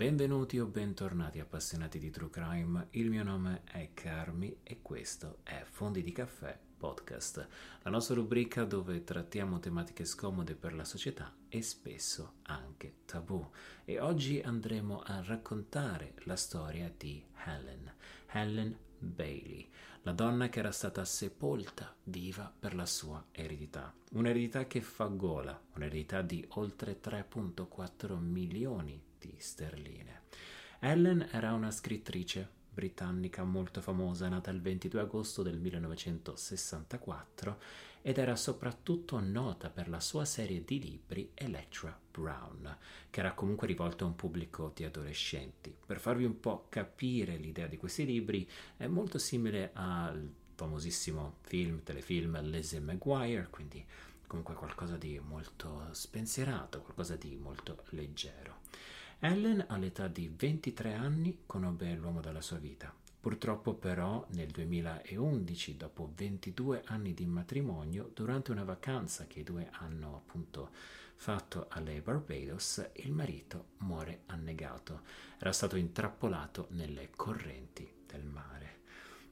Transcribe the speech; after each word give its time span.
Benvenuti 0.00 0.58
o 0.58 0.64
bentornati 0.64 1.40
appassionati 1.40 1.98
di 1.98 2.08
True 2.08 2.30
Crime, 2.30 2.86
il 2.92 3.10
mio 3.10 3.22
nome 3.22 3.64
è 3.64 3.90
Carmi 3.92 4.60
e 4.62 4.80
questo 4.80 5.40
è 5.42 5.62
Fondi 5.68 6.02
di 6.02 6.10
Caffè 6.10 6.58
Podcast, 6.78 7.46
la 7.82 7.90
nostra 7.90 8.14
rubrica 8.14 8.64
dove 8.64 9.04
trattiamo 9.04 9.58
tematiche 9.58 10.06
scomode 10.06 10.54
per 10.54 10.72
la 10.72 10.84
società 10.86 11.36
e 11.50 11.60
spesso 11.60 12.36
anche 12.44 13.00
tabù. 13.04 13.46
E 13.84 14.00
oggi 14.00 14.40
andremo 14.40 15.00
a 15.00 15.20
raccontare 15.22 16.14
la 16.24 16.36
storia 16.36 16.90
di 16.96 17.22
Helen, 17.44 17.92
Helen 18.28 18.74
Bailey, 18.96 19.68
la 20.04 20.12
donna 20.12 20.48
che 20.48 20.60
era 20.60 20.72
stata 20.72 21.04
sepolta 21.04 21.94
viva 22.04 22.50
per 22.58 22.74
la 22.74 22.86
sua 22.86 23.22
eredità. 23.32 23.92
Un'eredità 24.12 24.66
che 24.66 24.80
fa 24.80 25.08
gola, 25.08 25.60
un'eredità 25.74 26.22
di 26.22 26.42
oltre 26.52 26.98
3.4 27.02 28.18
milioni 28.18 29.08
di 29.20 29.32
sterline. 29.38 30.22
Ellen 30.80 31.28
era 31.30 31.52
una 31.52 31.70
scrittrice 31.70 32.58
britannica 32.72 33.44
molto 33.44 33.80
famosa, 33.80 34.28
nata 34.28 34.50
il 34.50 34.60
22 34.62 35.00
agosto 35.00 35.42
del 35.42 35.58
1964 35.58 37.58
ed 38.02 38.16
era 38.16 38.34
soprattutto 38.34 39.20
nota 39.20 39.68
per 39.68 39.90
la 39.90 40.00
sua 40.00 40.24
serie 40.24 40.64
di 40.64 40.80
libri 40.80 41.32
Electra 41.34 41.94
Brown, 42.10 42.78
che 43.10 43.20
era 43.20 43.34
comunque 43.34 43.66
rivolta 43.66 44.04
a 44.04 44.06
un 44.06 44.16
pubblico 44.16 44.72
di 44.74 44.84
adolescenti. 44.84 45.76
Per 45.84 46.00
farvi 46.00 46.24
un 46.24 46.40
po' 46.40 46.64
capire 46.70 47.36
l'idea 47.36 47.66
di 47.66 47.76
questi 47.76 48.06
libri, 48.06 48.48
è 48.76 48.86
molto 48.86 49.18
simile 49.18 49.72
al 49.74 50.32
famosissimo 50.54 51.34
film, 51.42 51.82
telefilm 51.82 52.40
Lizzie 52.42 52.80
McGuire, 52.80 53.48
quindi 53.50 53.84
comunque 54.26 54.54
qualcosa 54.54 54.96
di 54.96 55.18
molto 55.18 55.88
spensierato, 55.90 56.80
qualcosa 56.80 57.16
di 57.16 57.36
molto 57.36 57.82
leggero. 57.90 58.60
Ellen 59.22 59.66
all'età 59.68 60.08
di 60.08 60.32
23 60.34 60.94
anni 60.94 61.42
conobbe 61.44 61.94
l'uomo 61.94 62.22
della 62.22 62.40
sua 62.40 62.56
vita. 62.56 62.90
Purtroppo 63.20 63.74
però 63.74 64.26
nel 64.30 64.48
2011, 64.48 65.76
dopo 65.76 66.10
22 66.16 66.84
anni 66.86 67.12
di 67.12 67.26
matrimonio, 67.26 68.10
durante 68.14 68.50
una 68.50 68.64
vacanza 68.64 69.26
che 69.26 69.40
i 69.40 69.42
due 69.42 69.68
hanno 69.72 70.16
appunto 70.16 70.70
fatto 71.16 71.66
alle 71.68 72.00
Barbados, 72.00 72.82
il 72.94 73.12
marito 73.12 73.72
muore 73.80 74.22
annegato. 74.26 75.02
Era 75.38 75.52
stato 75.52 75.76
intrappolato 75.76 76.68
nelle 76.70 77.10
correnti 77.14 77.92
del 78.06 78.24
mare. 78.24 78.78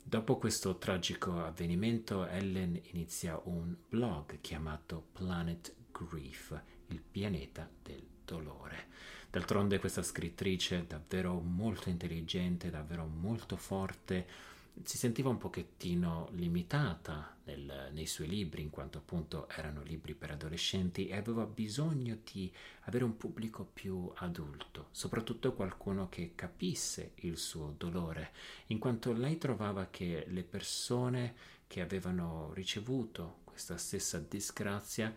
Dopo 0.04 0.36
questo 0.36 0.76
tragico 0.76 1.42
avvenimento, 1.42 2.26
Ellen 2.26 2.78
inizia 2.90 3.40
un 3.44 3.74
blog 3.88 4.38
chiamato 4.42 5.06
Planet 5.12 5.74
Grief, 5.90 6.62
il 6.88 7.00
pianeta 7.00 7.66
del 7.82 8.06
dolore. 8.22 9.16
D'altronde 9.30 9.78
questa 9.78 10.02
scrittrice, 10.02 10.86
davvero 10.86 11.38
molto 11.40 11.90
intelligente, 11.90 12.70
davvero 12.70 13.04
molto 13.04 13.56
forte, 13.56 14.26
si 14.82 14.96
sentiva 14.96 15.28
un 15.28 15.38
pochettino 15.38 16.28
limitata 16.32 17.36
nel, 17.44 17.90
nei 17.92 18.06
suoi 18.06 18.28
libri, 18.28 18.62
in 18.62 18.70
quanto 18.70 18.98
appunto 18.98 19.48
erano 19.50 19.82
libri 19.82 20.14
per 20.14 20.30
adolescenti 20.30 21.08
e 21.08 21.16
aveva 21.16 21.44
bisogno 21.44 22.18
di 22.30 22.50
avere 22.82 23.04
un 23.04 23.16
pubblico 23.16 23.64
più 23.64 24.10
adulto, 24.16 24.88
soprattutto 24.92 25.52
qualcuno 25.52 26.08
che 26.08 26.32
capisse 26.34 27.12
il 27.16 27.36
suo 27.36 27.74
dolore, 27.76 28.32
in 28.66 28.78
quanto 28.78 29.12
lei 29.12 29.38
trovava 29.38 29.88
che 29.90 30.24
le 30.28 30.42
persone 30.42 31.34
che 31.66 31.80
avevano 31.80 32.52
ricevuto 32.54 33.40
questa 33.44 33.76
stessa 33.76 34.18
disgrazia 34.18 35.14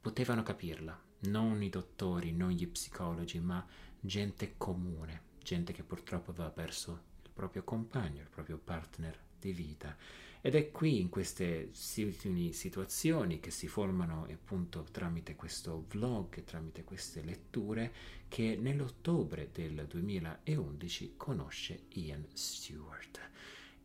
potevano 0.00 0.42
capirla, 0.42 1.07
non 1.20 1.62
i 1.62 1.68
dottori, 1.68 2.32
non 2.32 2.50
gli 2.50 2.66
psicologi, 2.66 3.38
ma 3.40 3.64
gente 4.00 4.54
comune, 4.56 5.22
gente 5.42 5.72
che 5.72 5.82
purtroppo 5.82 6.30
aveva 6.30 6.50
perso 6.50 7.00
il 7.24 7.30
proprio 7.32 7.64
compagno, 7.64 8.20
il 8.20 8.28
proprio 8.28 8.58
partner 8.58 9.18
di 9.38 9.52
vita. 9.52 9.96
Ed 10.40 10.54
è 10.54 10.70
qui, 10.70 11.00
in 11.00 11.08
queste 11.08 11.70
situazioni 11.72 13.40
che 13.40 13.50
si 13.50 13.66
formano 13.66 14.26
appunto 14.30 14.86
tramite 14.90 15.34
questo 15.34 15.84
vlog, 15.88 16.44
tramite 16.44 16.84
queste 16.84 17.24
letture, 17.24 17.92
che 18.28 18.56
nell'ottobre 18.56 19.50
del 19.52 19.84
2011 19.88 21.14
conosce 21.16 21.86
Ian 21.94 22.24
Stewart. 22.32 23.30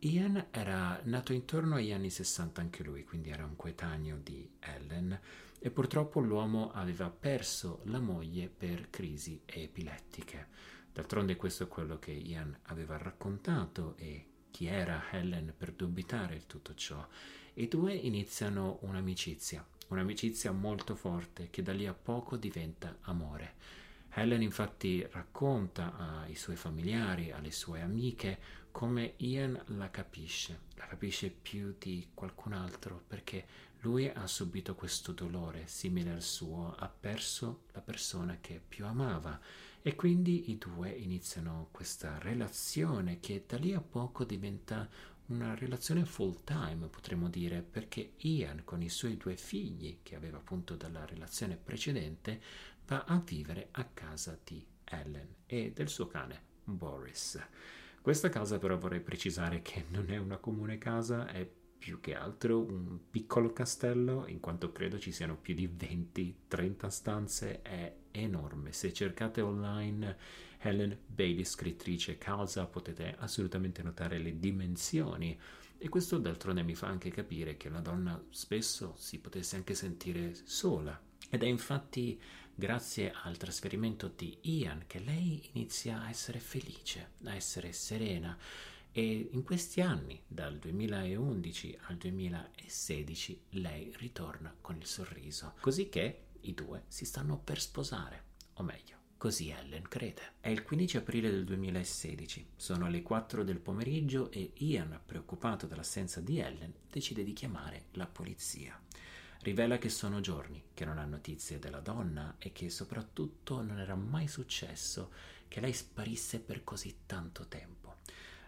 Ian 0.04 0.48
era 0.50 1.00
nato 1.04 1.32
intorno 1.32 1.76
agli 1.76 1.90
anni 1.90 2.10
60 2.10 2.60
anche 2.60 2.82
lui, 2.82 3.04
quindi 3.04 3.30
era 3.30 3.46
un 3.46 3.56
coetaneo 3.56 4.18
di 4.22 4.46
Ellen 4.60 5.18
e 5.58 5.70
purtroppo 5.70 6.20
l'uomo 6.20 6.70
aveva 6.72 7.08
perso 7.08 7.80
la 7.84 8.00
moglie 8.00 8.50
per 8.54 8.90
crisi 8.90 9.40
epilettiche. 9.46 10.48
D'altronde 10.92 11.36
questo 11.36 11.62
è 11.62 11.68
quello 11.68 11.98
che 11.98 12.10
Ian 12.10 12.54
aveva 12.64 12.98
raccontato 12.98 13.94
e 13.96 14.26
chi 14.50 14.66
era 14.66 15.04
Ellen 15.10 15.54
per 15.56 15.72
dubitare 15.72 16.42
tutto 16.46 16.74
ciò. 16.74 17.08
I 17.54 17.66
due 17.66 17.94
iniziano 17.94 18.80
un'amicizia, 18.82 19.66
un'amicizia 19.88 20.52
molto 20.52 20.96
forte 20.96 21.48
che 21.48 21.62
da 21.62 21.72
lì 21.72 21.86
a 21.86 21.94
poco 21.94 22.36
diventa 22.36 22.98
amore. 23.04 23.54
Helen 24.16 24.42
infatti 24.42 25.04
racconta 25.10 25.96
ai 26.20 26.36
suoi 26.36 26.56
familiari, 26.56 27.32
alle 27.32 27.50
sue 27.50 27.80
amiche, 27.80 28.38
come 28.74 29.14
Ian 29.18 29.62
la 29.66 29.88
capisce, 29.88 30.62
la 30.74 30.88
capisce 30.88 31.30
più 31.30 31.76
di 31.78 32.08
qualcun 32.12 32.54
altro 32.54 33.04
perché 33.06 33.46
lui 33.82 34.08
ha 34.08 34.26
subito 34.26 34.74
questo 34.74 35.12
dolore 35.12 35.68
simile 35.68 36.10
al 36.10 36.22
suo, 36.22 36.74
ha 36.76 36.88
perso 36.88 37.66
la 37.70 37.80
persona 37.80 38.38
che 38.40 38.60
più 38.66 38.84
amava 38.84 39.40
e 39.80 39.94
quindi 39.94 40.50
i 40.50 40.58
due 40.58 40.90
iniziano 40.90 41.68
questa 41.70 42.18
relazione 42.18 43.20
che 43.20 43.44
da 43.46 43.58
lì 43.58 43.72
a 43.72 43.80
poco 43.80 44.24
diventa 44.24 44.90
una 45.26 45.54
relazione 45.54 46.04
full 46.04 46.42
time, 46.42 46.88
potremmo 46.88 47.28
dire, 47.28 47.62
perché 47.62 48.14
Ian 48.16 48.62
con 48.64 48.82
i 48.82 48.88
suoi 48.88 49.16
due 49.16 49.36
figli 49.36 49.98
che 50.02 50.16
aveva 50.16 50.38
appunto 50.38 50.74
dalla 50.74 51.06
relazione 51.06 51.56
precedente 51.56 52.42
va 52.86 53.04
a 53.04 53.22
vivere 53.24 53.68
a 53.70 53.84
casa 53.84 54.36
di 54.42 54.66
Ellen 54.82 55.32
e 55.46 55.70
del 55.72 55.88
suo 55.88 56.08
cane 56.08 56.42
Boris. 56.64 57.40
Questa 58.04 58.28
casa 58.28 58.58
però 58.58 58.76
vorrei 58.76 59.00
precisare 59.00 59.62
che 59.62 59.86
non 59.88 60.10
è 60.10 60.18
una 60.18 60.36
comune 60.36 60.76
casa, 60.76 61.26
è 61.26 61.50
più 61.78 62.00
che 62.00 62.14
altro 62.14 62.60
un 62.60 62.98
piccolo 63.08 63.54
castello, 63.54 64.26
in 64.26 64.40
quanto 64.40 64.72
credo 64.72 64.98
ci 64.98 65.10
siano 65.10 65.38
più 65.38 65.54
di 65.54 65.66
20-30 65.66 66.88
stanze, 66.88 67.62
è 67.62 67.96
enorme. 68.10 68.72
Se 68.72 68.92
cercate 68.92 69.40
online 69.40 70.18
Helen 70.58 70.98
Bailey, 71.06 71.46
scrittrice 71.46 72.18
casa, 72.18 72.66
potete 72.66 73.16
assolutamente 73.20 73.82
notare 73.82 74.18
le 74.18 74.38
dimensioni. 74.38 75.40
E 75.78 75.88
questo 75.88 76.18
d'altronde 76.18 76.62
mi 76.62 76.74
fa 76.74 76.88
anche 76.88 77.08
capire 77.08 77.56
che 77.56 77.70
la 77.70 77.80
donna 77.80 78.22
spesso 78.28 78.92
si 78.98 79.18
potesse 79.18 79.56
anche 79.56 79.74
sentire 79.74 80.34
sola. 80.44 81.00
Ed 81.30 81.42
è 81.42 81.46
infatti 81.46 82.20
grazie 82.54 83.12
al 83.22 83.36
trasferimento 83.36 84.12
di 84.14 84.38
Ian 84.42 84.84
che 84.86 85.00
lei 85.00 85.50
inizia 85.52 86.02
a 86.02 86.08
essere 86.08 86.38
felice, 86.38 87.12
a 87.24 87.34
essere 87.34 87.72
serena 87.72 88.36
e 88.96 89.28
in 89.32 89.42
questi 89.42 89.80
anni, 89.80 90.22
dal 90.24 90.56
2011 90.56 91.78
al 91.88 91.96
2016, 91.96 93.40
lei 93.50 93.92
ritorna 93.96 94.54
con 94.60 94.76
il 94.76 94.86
sorriso, 94.86 95.54
così 95.60 95.88
che 95.88 96.26
i 96.42 96.54
due 96.54 96.84
si 96.86 97.04
stanno 97.04 97.36
per 97.36 97.60
sposare, 97.60 98.22
o 98.54 98.62
meglio, 98.62 98.98
così 99.16 99.48
Ellen 99.48 99.82
crede. 99.88 100.34
È 100.38 100.48
il 100.48 100.62
15 100.62 100.98
aprile 100.98 101.28
del 101.28 101.42
2016, 101.42 102.50
sono 102.54 102.88
le 102.88 103.02
4 103.02 103.42
del 103.42 103.58
pomeriggio 103.58 104.30
e 104.30 104.52
Ian, 104.58 105.00
preoccupato 105.04 105.66
dall'assenza 105.66 106.20
di 106.20 106.38
Ellen, 106.38 106.72
decide 106.88 107.24
di 107.24 107.32
chiamare 107.32 107.86
la 107.94 108.06
polizia. 108.06 108.80
Rivela 109.44 109.76
che 109.76 109.90
sono 109.90 110.20
giorni 110.20 110.70
che 110.72 110.86
non 110.86 110.96
ha 110.96 111.04
notizie 111.04 111.58
della 111.58 111.80
donna 111.80 112.36
e 112.38 112.52
che 112.52 112.70
soprattutto 112.70 113.60
non 113.60 113.78
era 113.78 113.94
mai 113.94 114.26
successo 114.26 115.10
che 115.48 115.60
lei 115.60 115.74
sparisse 115.74 116.40
per 116.40 116.64
così 116.64 117.00
tanto 117.04 117.46
tempo. 117.46 117.96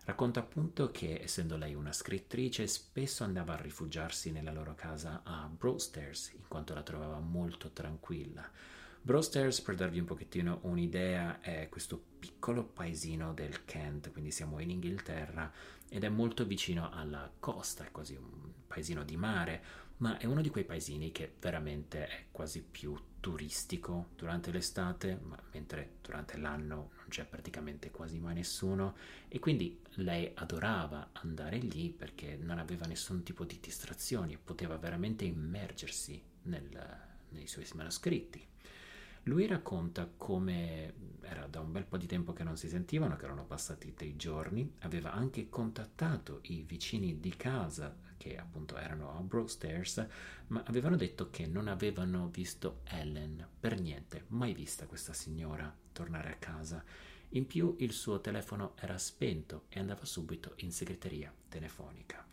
Racconta 0.06 0.40
appunto 0.40 0.90
che, 0.90 1.20
essendo 1.20 1.58
lei 1.58 1.74
una 1.74 1.92
scrittrice, 1.92 2.66
spesso 2.66 3.24
andava 3.24 3.52
a 3.52 3.60
rifugiarsi 3.60 4.30
nella 4.30 4.52
loro 4.52 4.74
casa 4.74 5.20
a 5.22 5.46
Broadstairs, 5.54 6.32
in 6.32 6.48
quanto 6.48 6.72
la 6.72 6.82
trovava 6.82 7.18
molto 7.18 7.72
tranquilla. 7.72 8.50
Broadstairs, 9.02 9.60
per 9.60 9.74
darvi 9.74 9.98
un 9.98 10.06
pochettino 10.06 10.60
un'idea, 10.62 11.40
è 11.42 11.68
questo 11.68 12.02
piccolo 12.18 12.64
paesino 12.64 13.34
del 13.34 13.66
Kent, 13.66 14.12
quindi 14.12 14.30
siamo 14.30 14.60
in 14.60 14.70
Inghilterra, 14.70 15.52
ed 15.90 16.04
è 16.04 16.08
molto 16.08 16.46
vicino 16.46 16.90
alla 16.90 17.30
costa, 17.38 17.84
è 17.84 17.90
quasi 17.90 18.14
un 18.14 18.50
paesino 18.66 19.04
di 19.04 19.16
mare, 19.16 19.84
ma 19.98 20.18
è 20.18 20.26
uno 20.26 20.42
di 20.42 20.50
quei 20.50 20.64
paesini 20.64 21.12
che 21.12 21.34
veramente 21.40 22.06
è 22.06 22.24
quasi 22.30 22.62
più 22.62 22.96
turistico 23.20 24.10
durante 24.14 24.50
l'estate, 24.50 25.18
mentre 25.52 25.94
durante 26.02 26.36
l'anno 26.36 26.90
non 26.96 27.06
c'è 27.08 27.24
praticamente 27.24 27.90
quasi 27.90 28.18
mai 28.18 28.34
nessuno 28.34 28.94
e 29.28 29.38
quindi 29.38 29.80
lei 29.94 30.30
adorava 30.34 31.10
andare 31.12 31.58
lì 31.58 31.90
perché 31.90 32.36
non 32.40 32.58
aveva 32.58 32.86
nessun 32.86 33.22
tipo 33.22 33.44
di 33.44 33.58
distrazioni 33.60 34.38
poteva 34.42 34.76
veramente 34.76 35.24
immergersi 35.24 36.22
nel, 36.42 36.98
nei 37.30 37.46
suoi 37.46 37.66
manoscritti. 37.74 38.46
Lui 39.28 39.46
racconta 39.48 40.08
come 40.16 40.94
era 41.22 41.48
da 41.48 41.58
un 41.58 41.72
bel 41.72 41.84
po' 41.84 41.96
di 41.96 42.06
tempo 42.06 42.32
che 42.32 42.44
non 42.44 42.56
si 42.56 42.68
sentivano, 42.68 43.16
che 43.16 43.24
erano 43.24 43.44
passati 43.44 43.92
dei 43.96 44.14
giorni, 44.14 44.74
aveva 44.80 45.12
anche 45.12 45.48
contattato 45.48 46.38
i 46.42 46.62
vicini 46.62 47.18
di 47.18 47.30
casa 47.30 47.92
che 48.16 48.38
appunto 48.38 48.76
erano 48.76 49.16
a 49.16 49.20
Broadstairs, 49.20 50.06
ma 50.48 50.62
avevano 50.66 50.94
detto 50.94 51.28
che 51.30 51.48
non 51.48 51.66
avevano 51.66 52.28
visto 52.28 52.82
Ellen 52.84 53.44
per 53.58 53.80
niente, 53.80 54.26
mai 54.28 54.54
vista 54.54 54.86
questa 54.86 55.12
signora 55.12 55.74
tornare 55.90 56.30
a 56.30 56.36
casa. 56.36 56.84
In 57.30 57.46
più 57.46 57.74
il 57.80 57.92
suo 57.92 58.20
telefono 58.20 58.74
era 58.78 58.96
spento 58.96 59.64
e 59.70 59.80
andava 59.80 60.04
subito 60.04 60.52
in 60.58 60.70
segreteria 60.70 61.34
telefonica. 61.48 62.24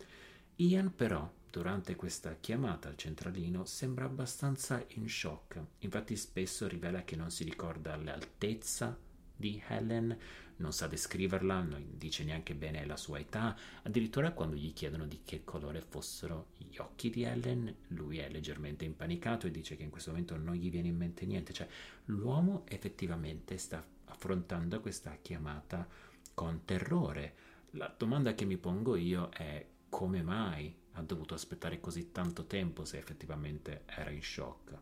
Ian 0.56 0.94
però 0.94 1.28
durante 1.50 1.96
questa 1.96 2.36
chiamata 2.36 2.88
al 2.88 2.96
centralino 2.96 3.64
sembra 3.64 4.04
abbastanza 4.04 4.84
in 4.94 5.08
shock, 5.08 5.60
infatti 5.80 6.14
spesso 6.14 6.68
rivela 6.68 7.02
che 7.02 7.16
non 7.16 7.32
si 7.32 7.42
ricorda 7.42 7.96
l'altezza 7.96 8.96
di 9.36 9.60
Helen, 9.66 10.16
non 10.56 10.72
sa 10.72 10.86
descriverla, 10.86 11.60
non 11.60 11.94
dice 11.96 12.22
neanche 12.22 12.54
bene 12.54 12.86
la 12.86 12.96
sua 12.96 13.18
età, 13.18 13.56
addirittura 13.82 14.30
quando 14.30 14.54
gli 14.54 14.72
chiedono 14.72 15.06
di 15.06 15.22
che 15.24 15.42
colore 15.42 15.80
fossero 15.80 16.50
gli 16.56 16.76
occhi 16.78 17.10
di 17.10 17.24
Helen, 17.24 17.74
lui 17.88 18.18
è 18.18 18.28
leggermente 18.30 18.84
impanicato 18.84 19.48
e 19.48 19.50
dice 19.50 19.76
che 19.76 19.82
in 19.82 19.90
questo 19.90 20.10
momento 20.10 20.36
non 20.36 20.54
gli 20.54 20.70
viene 20.70 20.86
in 20.86 20.96
mente 20.96 21.26
niente, 21.26 21.52
cioè 21.52 21.66
l'uomo 22.06 22.62
effettivamente 22.68 23.58
sta 23.58 23.84
affrontando 24.04 24.80
questa 24.80 25.18
chiamata 25.20 25.86
con 26.32 26.64
terrore. 26.64 27.34
La 27.70 27.92
domanda 27.96 28.36
che 28.36 28.44
mi 28.44 28.56
pongo 28.56 28.94
io 28.94 29.30
è 29.30 29.66
come 29.94 30.24
mai 30.24 30.76
ha 30.94 31.02
dovuto 31.02 31.34
aspettare 31.34 31.78
così 31.78 32.10
tanto 32.10 32.46
tempo 32.46 32.84
se 32.84 32.98
effettivamente 32.98 33.84
era 33.86 34.10
in 34.10 34.24
shock. 34.24 34.76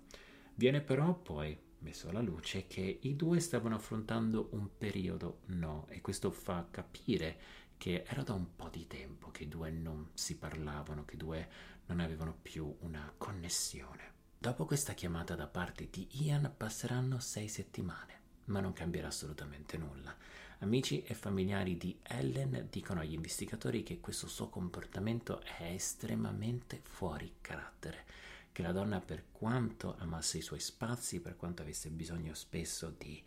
Viene 0.55 0.81
però 0.81 1.13
poi 1.13 1.55
messo 1.81 2.09
alla 2.09 2.23
luce 2.23 2.67
che 2.67 3.01
i 3.03 3.15
due 3.15 3.39
stavano 3.39 3.75
affrontando 3.75 4.49
un 4.53 4.71
periodo 4.79 5.41
no 5.49 5.85
e 5.91 6.01
questo 6.01 6.31
fa 6.31 6.67
capire 6.71 7.39
che 7.77 8.05
era 8.07 8.23
da 8.23 8.33
un 8.33 8.57
po' 8.57 8.71
di 8.71 8.87
tempo 8.87 9.31
che 9.31 9.43
i 9.43 9.49
due 9.49 9.71
non 9.71 10.09
si 10.15 10.39
parlavano, 10.39 11.05
che 11.05 11.17
i 11.17 11.19
due 11.19 11.47
non 11.89 12.01
avevano 12.01 12.35
più 12.41 12.75
una 12.81 13.13
connessione. 13.19 14.13
Dopo 14.39 14.65
questa 14.65 14.95
chiamata 14.95 15.35
da 15.35 15.47
parte 15.47 15.89
di 15.91 16.09
Ian 16.23 16.55
passeranno 16.57 17.19
sei 17.19 17.49
settimane, 17.49 18.21
ma 18.47 18.61
non 18.61 18.73
cambierà 18.73 19.09
assolutamente 19.09 19.77
nulla. 19.77 20.17
Amici 20.63 21.03
e 21.03 21.15
familiari 21.15 21.77
di 21.77 21.99
Ellen 22.05 22.69
dicono 22.71 23.01
agli 23.01 23.15
investigatori 23.15 23.83
che 23.83 23.99
questo 23.99 24.29
suo 24.29 24.49
comportamento 24.49 25.41
è 25.41 25.65
estremamente 25.65 26.81
fuori 26.85 27.33
carattere, 27.41 28.05
che 28.53 28.63
la 28.63 28.71
donna 28.71 29.01
per 29.01 29.25
quanto 29.33 29.97
amasse 29.99 30.39
i 30.39 30.43
suoi 30.43 30.61
spazi, 30.61 31.21
per 31.21 31.35
quanto 31.35 31.63
avesse 31.63 31.91
bisogno 31.91 32.33
spesso 32.35 32.95
di 32.97 33.21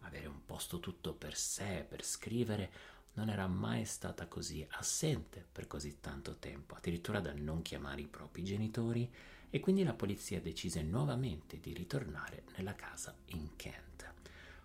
avere 0.00 0.26
un 0.26 0.44
posto 0.44 0.80
tutto 0.80 1.14
per 1.14 1.36
sé, 1.36 1.86
per 1.88 2.04
scrivere, 2.04 2.72
non 3.12 3.28
era 3.30 3.46
mai 3.46 3.84
stata 3.84 4.26
così 4.26 4.66
assente 4.70 5.46
per 5.50 5.68
così 5.68 5.98
tanto 6.00 6.38
tempo, 6.38 6.74
addirittura 6.74 7.20
da 7.20 7.32
non 7.32 7.62
chiamare 7.62 8.00
i 8.00 8.08
propri 8.08 8.42
genitori 8.42 9.08
e 9.48 9.60
quindi 9.60 9.84
la 9.84 9.94
polizia 9.94 10.40
decise 10.40 10.82
nuovamente 10.82 11.60
di 11.60 11.72
ritornare 11.72 12.42
nella 12.56 12.74
casa 12.74 13.14
in 13.26 13.54
Kent. 13.54 13.89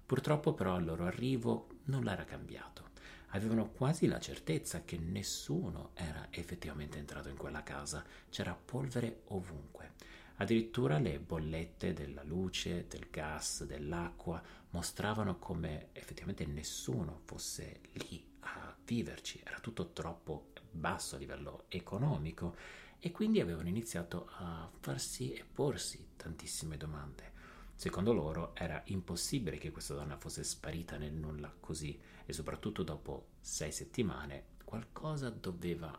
Purtroppo 0.06 0.54
però 0.54 0.76
al 0.76 0.86
loro 0.86 1.06
arrivo 1.06 1.68
nulla 1.86 2.14
era 2.14 2.26
cambiato. 2.26 2.92
Avevano 3.30 3.72
quasi 3.72 4.06
la 4.06 4.20
certezza 4.20 4.84
che 4.84 4.98
nessuno 4.98 5.92
era 5.96 6.28
effettivamente 6.30 6.98
entrato 6.98 7.28
in 7.30 7.38
quella 7.38 7.64
casa, 7.64 8.06
c'era 8.30 8.54
polvere 8.54 9.22
ovunque. 9.30 9.94
Addirittura 10.38 11.00
le 11.00 11.20
bollette 11.20 11.94
della 11.94 12.24
luce, 12.24 12.86
del 12.88 13.08
gas, 13.10 13.64
dell'acqua 13.64 14.42
mostravano 14.72 15.40
come 15.40 15.88
effettivamente 15.94 16.46
nessuno 16.46 17.22
fosse 17.24 17.80
lì 17.94 18.24
a 18.42 18.76
viverci, 18.86 19.42
era 19.44 19.60
tutto 19.60 19.92
troppo 19.92 20.52
basso 20.70 21.16
a 21.16 21.20
livello 21.20 21.66
economico 21.70 22.56
e 23.00 23.12
quindi 23.12 23.40
avevano 23.40 23.70
iniziato 23.70 24.28
a 24.38 24.70
farsi 24.80 25.32
e 25.34 25.46
porsi 25.46 26.10
tantissime 26.16 26.78
domande. 26.78 27.35
Secondo 27.76 28.14
loro 28.14 28.56
era 28.56 28.82
impossibile 28.86 29.58
che 29.58 29.70
questa 29.70 29.94
donna 29.94 30.18
fosse 30.18 30.44
sparita 30.46 30.98
nel 30.98 31.14
nulla 31.14 31.54
così 31.60 32.00
e 32.26 32.32
soprattutto 32.32 32.84
dopo 32.84 33.28
sei 33.42 33.72
settimane 33.74 34.46
qualcosa 34.64 35.30
doveva 35.30 35.98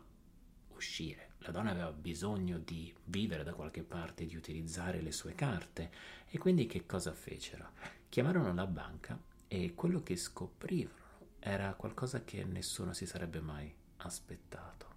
uscire. 0.69 1.33
La 1.39 1.51
donna 1.51 1.69
aveva 1.69 1.91
bisogno 1.91 2.57
di 2.57 2.93
vivere 3.05 3.43
da 3.43 3.53
qualche 3.53 3.83
parte, 3.83 4.25
di 4.25 4.35
utilizzare 4.35 5.01
le 5.01 5.11
sue 5.11 5.35
carte 5.35 5.91
e 6.27 6.37
quindi 6.39 6.65
che 6.65 6.85
cosa 6.85 7.13
fecero? 7.13 7.69
Chiamarono 8.09 8.53
la 8.53 8.67
banca 8.67 9.19
e 9.47 9.73
quello 9.75 10.01
che 10.01 10.15
scoprirono 10.15 11.05
era 11.39 11.73
qualcosa 11.75 12.23
che 12.23 12.43
nessuno 12.43 12.91
si 12.93 13.05
sarebbe 13.05 13.39
mai 13.39 13.73
aspettato. 13.97 14.95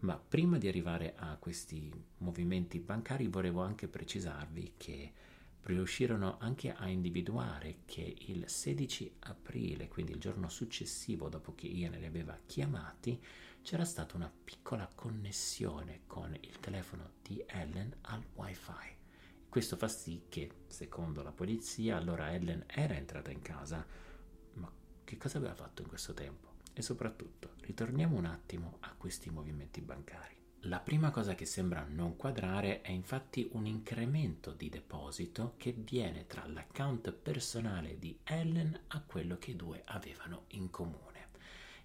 Ma 0.00 0.16
prima 0.16 0.58
di 0.58 0.68
arrivare 0.68 1.14
a 1.16 1.36
questi 1.36 1.92
movimenti 2.18 2.78
bancari 2.78 3.26
volevo 3.26 3.62
anche 3.62 3.88
precisarvi 3.88 4.74
che 4.76 5.12
riuscirono 5.62 6.38
anche 6.38 6.72
a 6.72 6.88
individuare 6.88 7.80
che 7.84 8.14
il 8.18 8.48
16 8.48 9.16
aprile, 9.20 9.88
quindi 9.88 10.12
il 10.12 10.18
giorno 10.18 10.48
successivo 10.48 11.28
dopo 11.28 11.54
che 11.54 11.66
Ian 11.66 11.92
li 11.92 12.06
aveva 12.06 12.38
chiamati, 12.46 13.20
c'era 13.62 13.84
stata 13.84 14.16
una 14.16 14.32
piccola 14.44 14.90
connessione 14.94 16.00
con 16.06 16.34
il 16.40 16.58
telefono 16.60 17.12
di 17.22 17.42
Ellen 17.46 17.94
al 18.02 18.24
wifi. 18.34 18.98
Questo 19.48 19.76
fa 19.76 19.88
sì 19.88 20.22
che, 20.28 20.50
secondo 20.68 21.22
la 21.22 21.32
polizia, 21.32 21.96
allora 21.96 22.32
Ellen 22.32 22.64
era 22.66 22.94
entrata 22.94 23.30
in 23.30 23.42
casa, 23.42 23.84
ma 24.54 24.72
che 25.04 25.16
cosa 25.16 25.38
aveva 25.38 25.54
fatto 25.54 25.82
in 25.82 25.88
questo 25.88 26.14
tempo? 26.14 26.54
E 26.72 26.82
soprattutto, 26.82 27.54
ritorniamo 27.62 28.16
un 28.16 28.26
attimo 28.26 28.76
a 28.80 28.94
questi 28.96 29.28
movimenti 29.28 29.80
bancari. 29.80 30.39
La 30.64 30.78
prima 30.78 31.10
cosa 31.10 31.34
che 31.34 31.46
sembra 31.46 31.86
non 31.88 32.16
quadrare 32.16 32.82
è 32.82 32.90
infatti 32.90 33.48
un 33.52 33.64
incremento 33.64 34.52
di 34.52 34.68
deposito 34.68 35.54
che 35.56 35.72
viene 35.72 36.26
tra 36.26 36.46
l'account 36.46 37.12
personale 37.12 37.98
di 37.98 38.18
Ellen 38.24 38.78
a 38.88 39.00
quello 39.00 39.38
che 39.38 39.52
i 39.52 39.56
due 39.56 39.80
avevano 39.86 40.44
in 40.48 40.68
comune. 40.68 41.28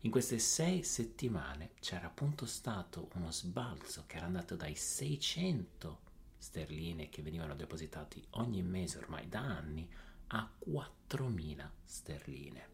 In 0.01 0.11
queste 0.11 0.39
sei 0.39 0.83
settimane 0.83 1.71
c'era 1.79 2.07
appunto 2.07 2.45
stato 2.45 3.09
uno 3.13 3.31
sbalzo 3.31 4.03
che 4.07 4.17
era 4.17 4.25
andato 4.25 4.57
dai 4.57 4.75
600 4.75 5.99
sterline 6.37 7.07
che 7.07 7.21
venivano 7.21 7.55
depositati 7.55 8.21
ogni 8.31 8.61
mese 8.61 8.97
ormai 8.97 9.29
da 9.29 9.39
anni 9.39 9.89
a 10.27 10.51
4.000 10.69 11.69
sterline. 11.85 12.67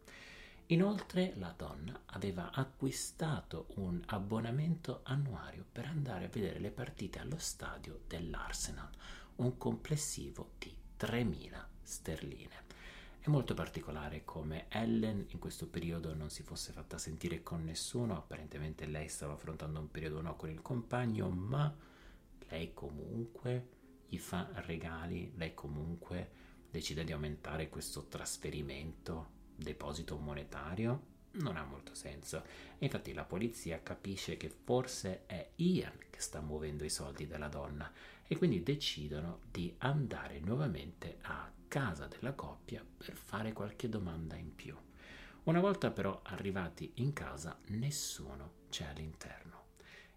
Inoltre 0.72 1.34
la 1.36 1.52
donna 1.54 2.04
aveva 2.06 2.50
acquistato 2.50 3.66
un 3.74 4.00
abbonamento 4.06 5.00
annuario 5.02 5.66
per 5.70 5.84
andare 5.84 6.24
a 6.24 6.28
vedere 6.28 6.58
le 6.60 6.70
partite 6.70 7.18
allo 7.18 7.36
stadio 7.36 8.00
dell'Arsenal, 8.06 8.88
un 9.36 9.58
complessivo 9.58 10.52
di 10.56 10.74
3.000 10.98 11.62
sterline. 11.82 12.70
È 13.20 13.28
molto 13.28 13.52
particolare 13.52 14.24
come 14.24 14.64
Ellen 14.70 15.26
in 15.28 15.38
questo 15.38 15.68
periodo 15.68 16.14
non 16.14 16.30
si 16.30 16.42
fosse 16.42 16.72
fatta 16.72 16.96
sentire 16.96 17.42
con 17.42 17.62
nessuno, 17.64 18.16
apparentemente 18.16 18.86
lei 18.86 19.08
stava 19.08 19.34
affrontando 19.34 19.78
un 19.78 19.90
periodo 19.90 20.22
no 20.22 20.36
con 20.36 20.48
il 20.48 20.62
compagno, 20.62 21.28
ma 21.28 21.70
lei 22.48 22.72
comunque 22.72 23.68
gli 24.08 24.16
fa 24.16 24.48
regali, 24.54 25.32
lei 25.36 25.52
comunque 25.52 26.30
decide 26.70 27.04
di 27.04 27.12
aumentare 27.12 27.68
questo 27.68 28.06
trasferimento 28.06 29.31
deposito 29.56 30.16
monetario 30.16 31.10
non 31.32 31.56
ha 31.56 31.64
molto 31.64 31.94
senso. 31.94 32.44
Infatti 32.78 33.12
la 33.12 33.24
polizia 33.24 33.82
capisce 33.82 34.36
che 34.36 34.48
forse 34.48 35.24
è 35.26 35.50
Ian 35.56 35.98
che 36.10 36.20
sta 36.20 36.40
muovendo 36.40 36.84
i 36.84 36.90
soldi 36.90 37.26
della 37.26 37.48
donna 37.48 37.90
e 38.26 38.36
quindi 38.36 38.62
decidono 38.62 39.40
di 39.50 39.74
andare 39.78 40.40
nuovamente 40.40 41.18
a 41.22 41.50
casa 41.68 42.06
della 42.06 42.34
coppia 42.34 42.84
per 42.96 43.16
fare 43.16 43.52
qualche 43.52 43.88
domanda 43.88 44.36
in 44.36 44.54
più. 44.54 44.76
Una 45.44 45.60
volta 45.60 45.90
però 45.90 46.20
arrivati 46.24 46.92
in 46.96 47.12
casa 47.12 47.58
nessuno 47.68 48.60
c'è 48.68 48.84
all'interno. 48.84 49.60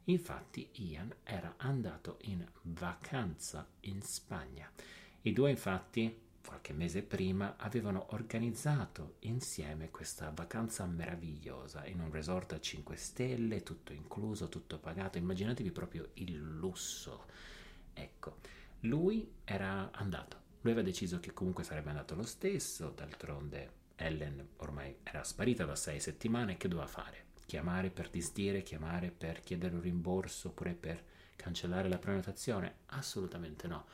Infatti 0.05 0.69
Ian 0.73 1.13
era 1.23 1.55
andato 1.57 2.17
in 2.23 2.45
vacanza 2.61 3.67
in 3.81 4.01
Spagna. 4.01 4.69
I 5.21 5.33
due 5.33 5.49
infatti 5.49 6.24
qualche 6.45 6.73
mese 6.73 7.01
prima 7.01 7.55
avevano 7.57 8.07
organizzato 8.11 9.15
insieme 9.19 9.89
questa 9.89 10.31
vacanza 10.33 10.85
meravigliosa 10.85 11.85
in 11.85 11.99
un 11.99 12.11
resort 12.11 12.53
a 12.53 12.59
5 12.59 12.95
stelle, 12.95 13.63
tutto 13.63 13.93
incluso, 13.93 14.47
tutto 14.49 14.77
pagato. 14.77 15.17
Immaginatevi 15.17 15.71
proprio 15.71 16.09
il 16.13 16.37
lusso. 16.37 17.25
Ecco, 17.93 18.37
lui 18.81 19.29
era 19.43 19.89
andato. 19.91 20.43
Lui 20.61 20.71
aveva 20.73 20.87
deciso 20.87 21.19
che 21.19 21.33
comunque 21.33 21.63
sarebbe 21.63 21.89
andato 21.89 22.15
lo 22.15 22.23
stesso, 22.23 22.89
d'altronde 22.89 23.83
Ellen 23.95 24.47
ormai 24.57 24.97
era 25.03 25.23
sparita 25.23 25.65
da 25.65 25.75
sei 25.75 25.99
settimane, 25.99 26.57
che 26.57 26.67
doveva 26.67 26.87
fare? 26.87 27.25
Chiamare 27.45 27.89
per 27.89 28.09
disdire, 28.09 28.63
chiamare 28.63 29.11
per 29.11 29.41
chiedere 29.41 29.75
un 29.75 29.81
rimborso 29.81 30.49
oppure 30.49 30.73
per 30.73 31.03
cancellare 31.35 31.87
la 31.87 31.99
prenotazione? 31.99 32.77
Assolutamente 32.87 33.67
no 33.67 33.85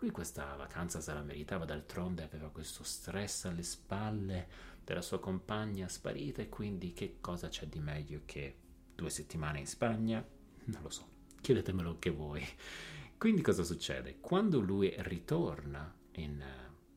Lui 0.00 0.10
questa 0.10 0.54
vacanza 0.54 1.00
se 1.00 1.12
la 1.12 1.22
meritava, 1.22 1.64
d'altronde 1.64 2.22
aveva 2.22 2.50
questo 2.50 2.84
stress 2.84 3.46
alle 3.46 3.64
spalle 3.64 4.46
della 4.84 5.02
sua 5.02 5.18
compagna 5.18 5.88
sparita 5.88 6.40
e 6.40 6.48
quindi 6.48 6.92
che 6.92 7.16
cosa 7.20 7.48
c'è 7.48 7.66
di 7.66 7.80
meglio 7.80 8.22
che 8.24 8.56
due 8.94 9.10
settimane 9.10 9.58
in 9.58 9.66
Spagna? 9.66 10.24
Non 10.64 10.82
lo 10.82 10.90
so, 10.90 11.06
chiedetemelo 11.40 11.90
anche 11.90 12.10
voi. 12.10 12.46
Quindi 13.18 13.42
cosa 13.42 13.64
succede? 13.64 14.18
Quando 14.20 14.60
lui 14.60 14.94
ritorna 14.98 15.92
in, 16.12 16.44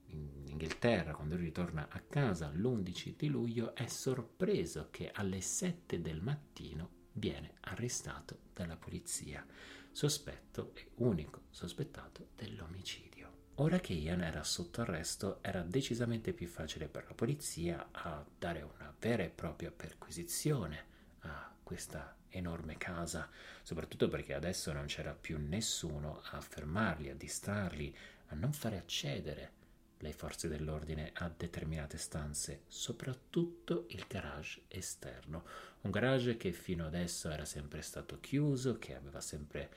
in 0.08 0.44
Inghilterra, 0.46 1.16
quando 1.16 1.36
lui 1.36 1.46
ritorna 1.46 1.88
a 1.90 2.00
casa 2.02 2.52
l'11 2.54 3.16
di 3.18 3.28
luglio, 3.28 3.74
è 3.74 3.88
sorpreso 3.88 4.90
che 4.92 5.10
alle 5.12 5.42
7 5.42 6.00
del 6.02 6.22
mattino 6.22 7.00
viene 7.14 7.56
arrestato 7.62 8.38
dalla 8.54 8.78
polizia, 8.78 9.44
sospetto 9.92 10.72
e 10.74 10.90
unico 10.96 11.42
sospettato 11.50 12.30
dell'omicidio. 12.36 13.10
Ora 13.56 13.80
che 13.80 13.94
Ian 13.94 14.22
era 14.22 14.44
sotto 14.44 14.82
arresto, 14.82 15.40
era 15.42 15.62
decisamente 15.62 16.34
più 16.34 16.48
facile 16.48 16.88
per 16.88 17.06
la 17.08 17.14
polizia 17.14 17.90
a 17.92 18.26
dare 18.40 18.62
una 18.62 18.94
vera 18.98 19.24
e 19.24 19.30
propria 19.30 19.72
perquisizione 19.72 20.86
a 21.20 21.54
questa 21.62 22.16
enorme 22.30 22.78
casa, 22.78 23.30
soprattutto 23.62 24.08
perché 24.08 24.34
adesso 24.34 24.72
non 24.72 24.86
c'era 24.86 25.14
più 25.14 25.38
nessuno 25.38 26.22
a 26.32 26.42
fermarli, 26.42 27.10
a 27.10 27.16
distrarli, 27.16 27.96
a 28.28 28.36
non 28.36 28.54
fare 28.54 28.78
accedere 28.78 29.60
le 30.02 30.14
forze 30.14 30.48
dell'ordine 30.48 31.12
a 31.14 31.32
determinate 31.36 31.98
stanze, 31.98 32.64
soprattutto 32.68 33.86
il 33.90 34.06
garage 34.08 34.64
esterno, 34.68 35.44
un 35.82 35.92
garage 35.92 36.38
che 36.38 36.52
fino 36.52 36.86
adesso 36.86 37.30
era 37.30 37.46
sempre 37.46 37.82
stato 37.82 38.20
chiuso, 38.20 38.78
che 38.78 38.96
aveva 38.96 39.22
sempre 39.22 39.70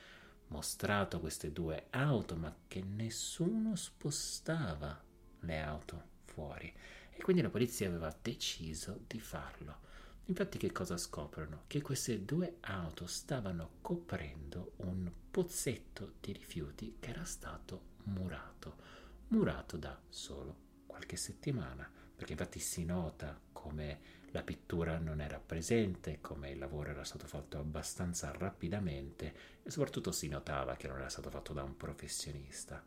mostrato 0.49 1.21
queste 1.21 1.52
due 1.52 1.87
auto, 1.90 2.37
ma 2.37 2.54
che 2.66 2.83
nessuno 2.83 3.76
spostava 3.76 5.02
le 5.40 5.61
auto 5.61 6.02
fuori 6.25 6.73
e 7.11 7.23
quindi 7.23 7.43
la 7.43 7.50
polizia 7.50 7.88
aveva 7.88 8.14
deciso 8.21 9.00
di 9.07 9.21
farlo. 9.21 9.83
Infatti 10.26 10.57
che 10.57 10.73
cosa 10.73 10.97
scoprono? 10.97 11.64
Che 11.66 11.83
queste 11.83 12.25
due 12.25 12.57
auto 12.61 13.07
stavano 13.07 13.73
coprendo 13.83 14.73
un 14.76 15.11
pozzetto 15.31 16.14
di 16.21 16.33
rifiuti 16.33 16.97
che 16.99 17.11
era 17.11 17.25
stato 17.25 17.93
murato, 18.04 18.76
murato 19.34 19.76
da 19.76 19.98
solo 20.08 20.56
qualche 20.86 21.16
settimana, 21.16 21.90
perché 22.14 22.32
infatti 22.32 22.58
si 22.58 22.84
nota 22.84 23.38
come 23.52 24.22
la 24.30 24.42
pittura 24.42 24.98
non 24.98 25.20
era 25.20 25.38
presente, 25.38 26.20
come 26.20 26.50
il 26.50 26.58
lavoro 26.58 26.90
era 26.90 27.04
stato 27.04 27.26
fatto 27.26 27.58
abbastanza 27.58 28.32
rapidamente 28.32 29.34
e 29.62 29.70
soprattutto 29.70 30.12
si 30.12 30.28
notava 30.28 30.76
che 30.76 30.88
non 30.88 30.98
era 30.98 31.08
stato 31.08 31.30
fatto 31.30 31.52
da 31.52 31.62
un 31.62 31.76
professionista. 31.76 32.84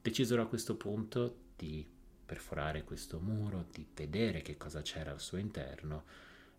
Decisero 0.00 0.42
a 0.42 0.48
questo 0.48 0.76
punto 0.76 1.36
di 1.56 1.86
perforare 2.26 2.84
questo 2.84 3.20
muro, 3.20 3.66
di 3.70 3.86
vedere 3.94 4.42
che 4.42 4.56
cosa 4.56 4.82
c'era 4.82 5.12
al 5.12 5.20
suo 5.20 5.38
interno 5.38 6.04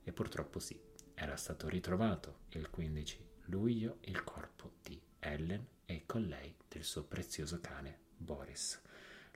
e 0.03 0.12
purtroppo 0.12 0.60
sì, 0.60 0.79
era 1.13 1.36
stato 1.36 1.67
ritrovato 1.67 2.39
il 2.50 2.69
15 2.69 3.27
luglio 3.46 3.98
il 4.01 4.24
corpo 4.24 4.74
di 4.81 5.00
Ellen 5.19 5.65
e 5.86 6.03
con 6.05 6.24
lei 6.24 6.55
del 6.67 6.84
suo 6.84 7.03
prezioso 7.03 7.60
cane 7.60 8.00
Boris. 8.15 8.81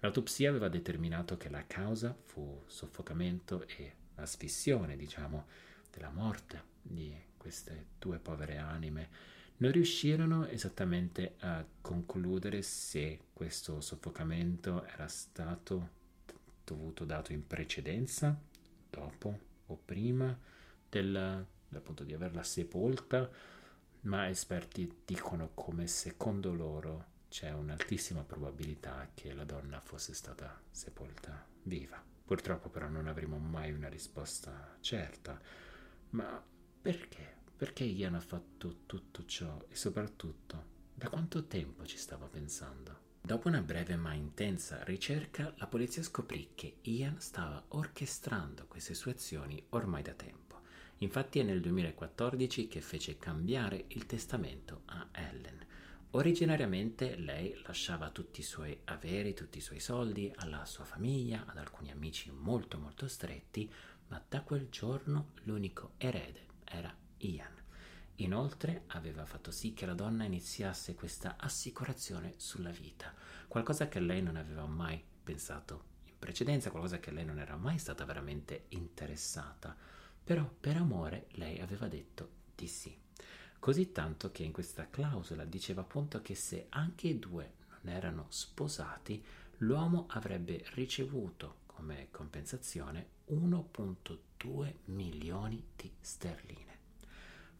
L'autopsia 0.03 0.49
aveva 0.49 0.67
determinato 0.67 1.37
che 1.37 1.47
la 1.47 1.65
causa 1.65 2.13
fu 2.25 2.61
soffocamento 2.67 3.65
e 3.77 3.93
asfissione, 4.15 4.97
diciamo, 4.97 5.45
della 5.89 6.09
morte 6.09 6.61
di 6.81 7.15
queste 7.37 7.85
due 7.99 8.19
povere 8.19 8.57
anime. 8.57 9.09
Non 9.57 9.71
riuscirono 9.71 10.45
esattamente 10.47 11.35
a 11.39 11.65
concludere 11.79 12.63
se 12.63 13.17
questo 13.31 13.79
soffocamento 13.79 14.83
era 14.87 15.07
stato 15.07 16.01
dovuto 16.65 17.05
dato 17.05 17.31
in 17.31 17.47
precedenza, 17.47 18.37
dopo 18.89 19.39
o 19.67 19.79
prima 19.85 20.37
del, 20.89 21.45
appunto 21.73 22.03
di 22.03 22.13
averla 22.13 22.43
sepolta, 22.43 23.29
ma 24.01 24.27
esperti 24.27 24.97
dicono 25.05 25.51
come 25.53 25.87
secondo 25.87 26.53
loro 26.53 27.11
c'è 27.33 27.49
un'altissima 27.49 28.21
probabilità 28.21 29.09
che 29.15 29.33
la 29.33 29.43
donna 29.43 29.79
fosse 29.79 30.13
stata 30.13 30.61
sepolta 30.69 31.43
viva. 31.63 31.99
Purtroppo 32.23 32.69
però 32.69 32.87
non 32.87 33.07
avremo 33.07 33.39
mai 33.39 33.71
una 33.71 33.89
risposta 33.89 34.77
certa. 34.81 35.41
Ma 36.11 36.39
perché? 36.79 37.37
Perché 37.57 37.85
Ian 37.85 38.13
ha 38.13 38.19
fatto 38.19 38.81
tutto 38.85 39.25
ciò 39.25 39.65
e 39.67 39.75
soprattutto 39.75 40.65
da 40.93 41.09
quanto 41.09 41.47
tempo 41.47 41.87
ci 41.87 41.97
stava 41.97 42.27
pensando? 42.27 42.99
Dopo 43.19 43.47
una 43.47 43.63
breve 43.63 43.95
ma 43.95 44.13
intensa 44.13 44.83
ricerca, 44.83 45.51
la 45.57 45.65
polizia 45.65 46.03
scoprì 46.03 46.51
che 46.53 46.77
Ian 46.83 47.19
stava 47.19 47.65
orchestrando 47.69 48.67
queste 48.67 48.93
sue 48.93 49.13
azioni 49.13 49.59
ormai 49.69 50.03
da 50.03 50.13
tempo. 50.13 50.61
Infatti 50.99 51.39
è 51.39 51.43
nel 51.43 51.61
2014 51.61 52.67
che 52.67 52.81
fece 52.81 53.17
cambiare 53.17 53.85
il 53.87 54.05
testamento 54.05 54.83
a 54.85 55.07
Ellen. 55.13 55.65
Originariamente 56.15 57.15
lei 57.15 57.59
lasciava 57.65 58.11
tutti 58.11 58.41
i 58.41 58.43
suoi 58.43 58.79
averi, 58.85 59.33
tutti 59.33 59.57
i 59.57 59.61
suoi 59.61 59.79
soldi 59.79 60.31
alla 60.35 60.63
sua 60.63 60.83
famiglia, 60.83 61.45
ad 61.47 61.57
alcuni 61.57 61.89
amici 61.89 62.29
molto 62.29 62.77
molto 62.77 63.07
stretti, 63.07 63.71
ma 64.09 64.23
da 64.29 64.43
quel 64.43 64.69
giorno 64.69 65.31
l'unico 65.45 65.93
erede 65.97 66.45
era 66.65 66.95
Ian. 67.17 67.55
Inoltre 68.17 68.83
aveva 68.87 69.25
fatto 69.25 69.49
sì 69.49 69.73
che 69.73 69.87
la 69.87 69.95
donna 69.95 70.23
iniziasse 70.23 70.93
questa 70.93 71.35
assicurazione 71.39 72.35
sulla 72.37 72.69
vita, 72.69 73.11
qualcosa 73.47 73.87
che 73.87 73.99
lei 73.99 74.21
non 74.21 74.35
aveva 74.35 74.67
mai 74.67 75.03
pensato 75.23 75.85
in 76.03 76.13
precedenza, 76.19 76.69
qualcosa 76.69 76.99
che 76.99 77.09
lei 77.09 77.25
non 77.25 77.39
era 77.39 77.55
mai 77.55 77.79
stata 77.79 78.05
veramente 78.05 78.65
interessata. 78.69 79.75
Però 80.23 80.47
per 80.59 80.77
amore 80.77 81.25
lei 81.31 81.59
aveva 81.59 81.87
detto 81.87 82.29
di 82.53 82.67
sì. 82.67 83.02
Così 83.63 83.93
tanto 83.93 84.29
che 84.29 84.43
in 84.43 84.51
questa 84.51 84.89
clausola 84.89 85.45
diceva 85.45 85.79
appunto 85.79 86.21
che 86.21 86.35
se 86.35 86.65
anche 86.67 87.07
i 87.07 87.17
due 87.17 87.53
non 87.69 87.93
erano 87.95 88.25
sposati, 88.27 89.23
l'uomo 89.59 90.03
avrebbe 90.09 90.65
ricevuto 90.73 91.59
come 91.67 92.09
compensazione 92.11 93.07
1.2 93.29 94.73
milioni 94.87 95.63
di 95.77 95.89
sterline. 95.97 96.77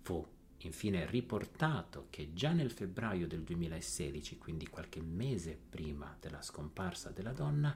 Fu 0.02 0.28
infine 0.58 1.06
riportato 1.06 2.08
che 2.10 2.34
già 2.34 2.52
nel 2.52 2.72
febbraio 2.72 3.26
del 3.26 3.44
2016, 3.44 4.38
quindi 4.38 4.68
qualche 4.68 5.02
mese 5.02 5.58
prima 5.70 6.18
della 6.20 6.42
scomparsa 6.42 7.12
della 7.12 7.32
donna, 7.32 7.74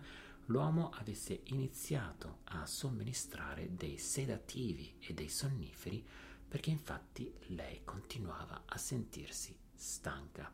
l'uomo 0.47 0.89
avesse 0.89 1.43
iniziato 1.45 2.39
a 2.43 2.65
somministrare 2.65 3.73
dei 3.73 3.97
sedativi 3.97 4.95
e 4.99 5.13
dei 5.13 5.29
sonniferi 5.29 6.05
perché 6.47 6.69
infatti 6.69 7.33
lei 7.47 7.81
continuava 7.83 8.63
a 8.65 8.77
sentirsi 8.77 9.55
stanca. 9.73 10.51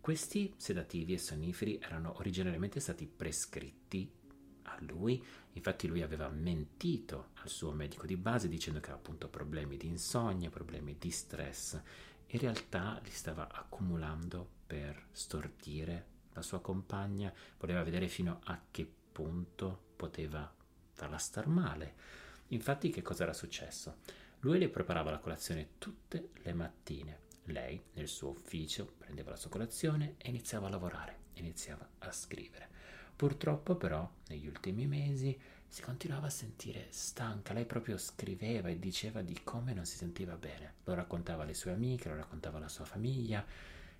Questi 0.00 0.54
sedativi 0.56 1.14
e 1.14 1.18
sonniferi 1.18 1.78
erano 1.82 2.18
originariamente 2.18 2.80
stati 2.80 3.06
prescritti 3.06 4.10
a 4.62 4.76
lui, 4.80 5.22
infatti 5.52 5.86
lui 5.86 6.02
aveva 6.02 6.28
mentito 6.28 7.30
al 7.42 7.48
suo 7.48 7.72
medico 7.72 8.06
di 8.06 8.16
base 8.16 8.48
dicendo 8.48 8.80
che 8.80 8.86
aveva 8.86 9.00
appunto 9.00 9.28
problemi 9.28 9.76
di 9.76 9.86
insonnia, 9.86 10.50
problemi 10.50 10.96
di 10.98 11.10
stress, 11.10 11.80
in 12.28 12.40
realtà 12.40 13.00
li 13.02 13.10
stava 13.10 13.48
accumulando 13.52 14.48
per 14.66 15.06
stordire 15.12 16.14
la 16.32 16.42
sua 16.42 16.60
compagna, 16.60 17.32
voleva 17.58 17.82
vedere 17.82 18.08
fino 18.08 18.40
a 18.44 18.60
che 18.70 18.90
punto 19.12 19.92
poteva 19.96 20.52
farla 20.92 21.18
star 21.18 21.46
male. 21.46 21.94
Infatti, 22.48 22.90
che 22.90 23.02
cosa 23.02 23.22
era 23.22 23.32
successo? 23.32 23.96
Lui 24.40 24.58
le 24.58 24.68
preparava 24.68 25.10
la 25.10 25.18
colazione 25.18 25.70
tutte 25.78 26.30
le 26.42 26.52
mattine. 26.52 27.20
Lei, 27.44 27.80
nel 27.94 28.08
suo 28.08 28.30
ufficio, 28.30 28.94
prendeva 28.98 29.30
la 29.30 29.36
sua 29.36 29.50
colazione 29.50 30.14
e 30.18 30.28
iniziava 30.28 30.66
a 30.66 30.70
lavorare, 30.70 31.18
iniziava 31.34 31.88
a 31.98 32.12
scrivere. 32.12 32.68
Purtroppo, 33.16 33.76
però, 33.76 34.08
negli 34.28 34.46
ultimi 34.46 34.86
mesi 34.86 35.38
si 35.68 35.82
continuava 35.82 36.26
a 36.26 36.30
sentire 36.30 36.86
stanca. 36.90 37.52
Lei 37.52 37.64
proprio 37.66 37.98
scriveva 37.98 38.68
e 38.68 38.78
diceva 38.78 39.22
di 39.22 39.40
come 39.42 39.72
non 39.72 39.86
si 39.86 39.96
sentiva 39.96 40.36
bene. 40.36 40.74
Lo 40.84 40.94
raccontava 40.94 41.42
alle 41.42 41.54
sue 41.54 41.72
amiche, 41.72 42.08
lo 42.08 42.16
raccontava 42.16 42.58
alla 42.58 42.68
sua 42.68 42.84
famiglia 42.84 43.44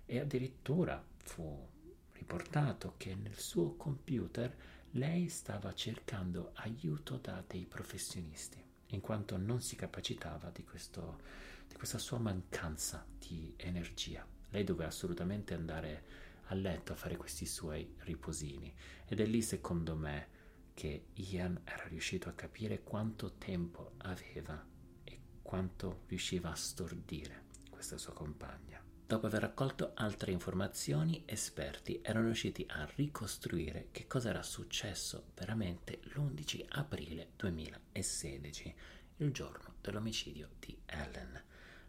e 0.05 0.19
addirittura 0.19 1.03
fu 1.17 1.67
riportato 2.13 2.93
che 2.97 3.15
nel 3.15 3.37
suo 3.37 3.75
computer 3.75 4.55
lei 4.91 5.29
stava 5.29 5.73
cercando 5.73 6.51
aiuto 6.55 7.17
da 7.17 7.43
dei 7.45 7.65
professionisti, 7.65 8.63
in 8.87 9.01
quanto 9.01 9.37
non 9.37 9.61
si 9.61 9.75
capacitava 9.75 10.49
di, 10.49 10.63
questo, 10.63 11.21
di 11.67 11.75
questa 11.75 11.97
sua 11.97 12.19
mancanza 12.19 13.05
di 13.17 13.53
energia. 13.57 14.25
Lei 14.49 14.63
doveva 14.63 14.89
assolutamente 14.89 15.53
andare 15.53 16.25
a 16.49 16.55
letto 16.55 16.93
a 16.93 16.95
fare 16.95 17.17
questi 17.17 17.45
suoi 17.45 17.95
riposini 17.99 18.73
ed 19.05 19.19
è 19.19 19.25
lì, 19.25 19.41
secondo 19.41 19.95
me, 19.95 20.35
che 20.73 21.07
Ian 21.13 21.59
era 21.63 21.87
riuscito 21.87 22.29
a 22.29 22.33
capire 22.33 22.83
quanto 22.83 23.33
tempo 23.33 23.93
aveva 23.97 24.63
e 25.03 25.19
quanto 25.41 26.03
riusciva 26.07 26.51
a 26.51 26.55
stordire 26.55 27.45
questa 27.69 27.97
sua 27.97 28.13
compagna. 28.13 28.86
Dopo 29.07 29.27
aver 29.27 29.39
raccolto 29.39 29.91
altre 29.95 30.33
informazioni, 30.33 31.23
esperti 31.25 32.01
erano 32.03 32.25
riusciti 32.25 32.65
a 32.67 32.85
ricostruire 32.95 33.87
che 33.91 34.05
cosa 34.05 34.29
era 34.29 34.43
successo 34.43 35.27
veramente 35.33 36.01
l'11 36.13 36.65
aprile 36.67 37.29
2016, 37.37 38.75
il 39.17 39.31
giorno 39.31 39.75
dell'omicidio 39.79 40.49
di 40.59 40.77
Ellen. 40.85 41.41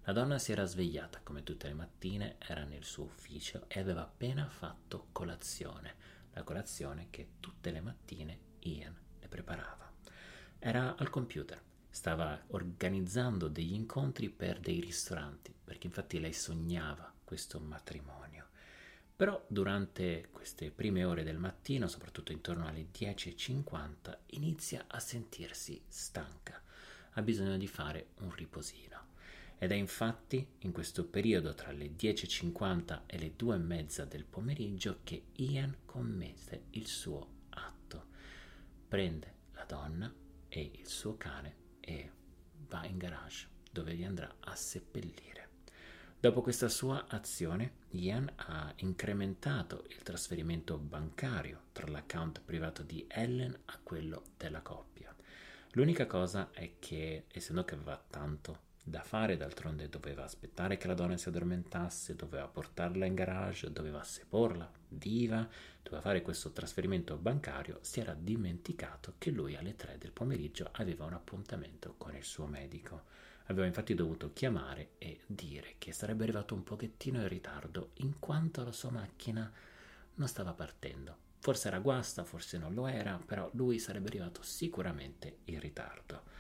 La 0.05 0.13
donna 0.13 0.39
si 0.39 0.53
era 0.53 0.65
svegliata 0.65 1.19
come 1.25 1.43
tutte 1.43 1.67
le 1.67 1.75
mattine, 1.75 2.37
era 2.39 2.63
nel 2.63 2.85
suo 2.85 3.05
ufficio 3.05 3.65
e 3.67 3.81
aveva 3.81 4.03
appena 4.03 4.49
fatto 4.49 5.09
colazione, 5.11 5.97
la 6.35 6.45
colazione 6.45 7.09
che 7.11 7.31
tutte 7.41 7.73
le 7.73 7.81
mattine 7.81 8.39
Ian 8.61 8.97
le 9.19 9.27
preparava. 9.27 9.91
Era 10.61 10.95
al 10.97 11.11
computer, 11.11 11.61
stava 11.91 12.41
organizzando 12.49 13.49
degli 13.49 13.73
incontri 13.73 14.29
per 14.29 14.61
dei 14.61 14.81
ristoranti, 14.81 15.55
perché 15.65 15.87
infatti 15.87 16.21
lei 16.21 16.33
sognava 16.33 17.13
questo 17.25 17.61
matrimonio. 17.61 18.47
Però 19.17 19.45
durante 19.49 20.29
queste 20.31 20.71
prime 20.71 21.05
ore 21.05 21.25
del 21.25 21.39
mattino, 21.39 21.89
soprattutto 21.89 22.31
intorno 22.31 22.69
alle 22.69 22.87
10.50, 22.97 24.17
inizia 24.27 24.85
a 24.87 25.01
sentirsi 25.01 25.83
stanca, 25.89 26.63
ha 27.13 27.23
bisogno 27.23 27.57
di 27.57 27.67
fare 27.67 28.11
un 28.21 28.33
riposino. 28.33 29.07
Ed 29.59 29.73
è 29.73 29.75
infatti 29.75 30.47
in 30.61 30.71
questo 30.71 31.05
periodo 31.05 31.53
tra 31.53 31.73
le 31.73 31.97
10.50 31.97 33.01
e 33.07 33.19
le 33.19 33.35
2.30 33.37 34.05
del 34.05 34.25
pomeriggio 34.25 35.01
che 35.03 35.25
Ian 35.33 35.79
commette 35.85 36.67
il 36.71 36.87
suo 36.87 37.29
atto. 37.51 38.07
Prende 38.87 39.35
la 39.55 39.65
donna 39.65 40.15
e 40.49 40.71
il 40.77 40.87
suo 40.87 41.17
cane 41.17 41.67
e 41.89 42.11
va 42.69 42.85
in 42.85 42.99
garage 42.99 43.49
dove 43.73 43.95
li 43.95 44.05
andrà 44.05 44.31
a 44.41 44.55
seppellire. 44.55 45.49
Dopo 46.21 46.43
questa 46.43 46.69
sua 46.69 47.07
azione, 47.09 47.77
Ian 47.91 48.31
ha 48.37 48.73
incrementato 48.77 49.85
il 49.89 50.03
trasferimento 50.03 50.77
bancario 50.77 51.63
tra 51.73 51.87
l'account 51.87 52.43
privato 52.45 52.83
di 52.83 53.07
Ellen 53.09 53.57
a 53.67 53.79
quello 53.83 54.23
della 54.37 54.61
coppia. 54.61 55.15
L'unica 55.73 56.07
cosa 56.07 56.51
è 56.51 56.73
che, 56.79 57.25
essendo 57.33 57.65
che 57.65 57.75
aveva 57.75 58.03
tanto 58.11 58.67
da 58.89 59.03
fare, 59.03 59.37
d'altronde 59.37 59.89
doveva 59.89 60.25
aspettare 60.25 60.77
che 60.77 60.87
la 60.87 60.95
donna 60.95 61.17
si 61.17 61.29
addormentasse, 61.29 62.17
doveva 62.17 62.47
portarla 62.49 63.05
in 63.05 63.15
garage, 63.15 63.73
doveva 63.73 64.03
seporla 64.03 64.71
viva, 64.89 65.49
doveva 65.83 66.03
fare 66.03 66.23
questo 66.23 66.53
trasferimento 66.53 67.17
bancario, 67.17 67.79
si 67.83 68.01
era 68.01 68.15
dimenticato 68.15 69.15
che 69.19 69.31
lui 69.31 69.57
alle 69.57 69.77
3 69.77 69.99
del 69.99 70.13
pomeriggio 70.13 70.71
aveva 70.73 71.05
un 71.05 71.13
appuntamento 71.13 71.95
con 71.97 72.15
il 72.15 72.25
suo 72.25 72.47
medico. 72.47 73.05
Aveva 73.47 73.67
infatti 73.67 73.95
dovuto 73.95 74.33
chiamare 74.33 74.91
e 74.99 75.21
dire 75.27 75.77
che 75.79 75.93
sarebbe 75.93 76.25
arrivato 76.25 76.55
un 76.55 76.65
pochettino 76.65 77.21
in 77.21 77.29
ritardo 77.29 77.91
in 77.95 78.19
quanto 78.19 78.63
la 78.63 78.73
sua 78.73 78.91
macchina 78.91 79.51
non 80.15 80.29
stava 80.29 80.53
partendo. 80.53 81.17
Forse 81.41 81.69
era 81.69 81.79
guasta, 81.79 82.25
forse 82.25 82.59
non 82.59 82.75
lo 82.75 82.87
era, 82.87 83.19
però 83.25 83.49
lui 83.55 83.79
sarebbe 83.79 84.09
arrivato 84.09 84.43
sicuramente 84.43 85.39
in 85.45 85.61
ritardo. 85.61 86.37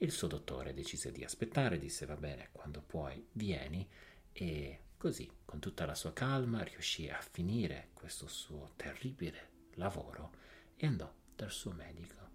Il 0.00 0.12
suo 0.12 0.28
dottore 0.28 0.74
decise 0.74 1.10
di 1.10 1.24
aspettare, 1.24 1.76
disse 1.76 2.06
va 2.06 2.14
bene, 2.14 2.50
quando 2.52 2.80
puoi 2.86 3.26
vieni 3.32 3.84
e 4.32 4.82
così, 4.96 5.28
con 5.44 5.58
tutta 5.58 5.86
la 5.86 5.96
sua 5.96 6.12
calma, 6.12 6.62
riuscì 6.62 7.08
a 7.08 7.20
finire 7.20 7.88
questo 7.94 8.28
suo 8.28 8.74
terribile 8.76 9.66
lavoro 9.74 10.30
e 10.76 10.86
andò 10.86 11.12
dal 11.34 11.50
suo 11.50 11.72
medico. 11.72 12.28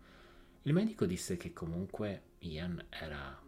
Il 0.64 0.74
medico 0.74 1.06
disse 1.06 1.38
che 1.38 1.54
comunque 1.54 2.32
Ian 2.40 2.86
era 2.90 3.42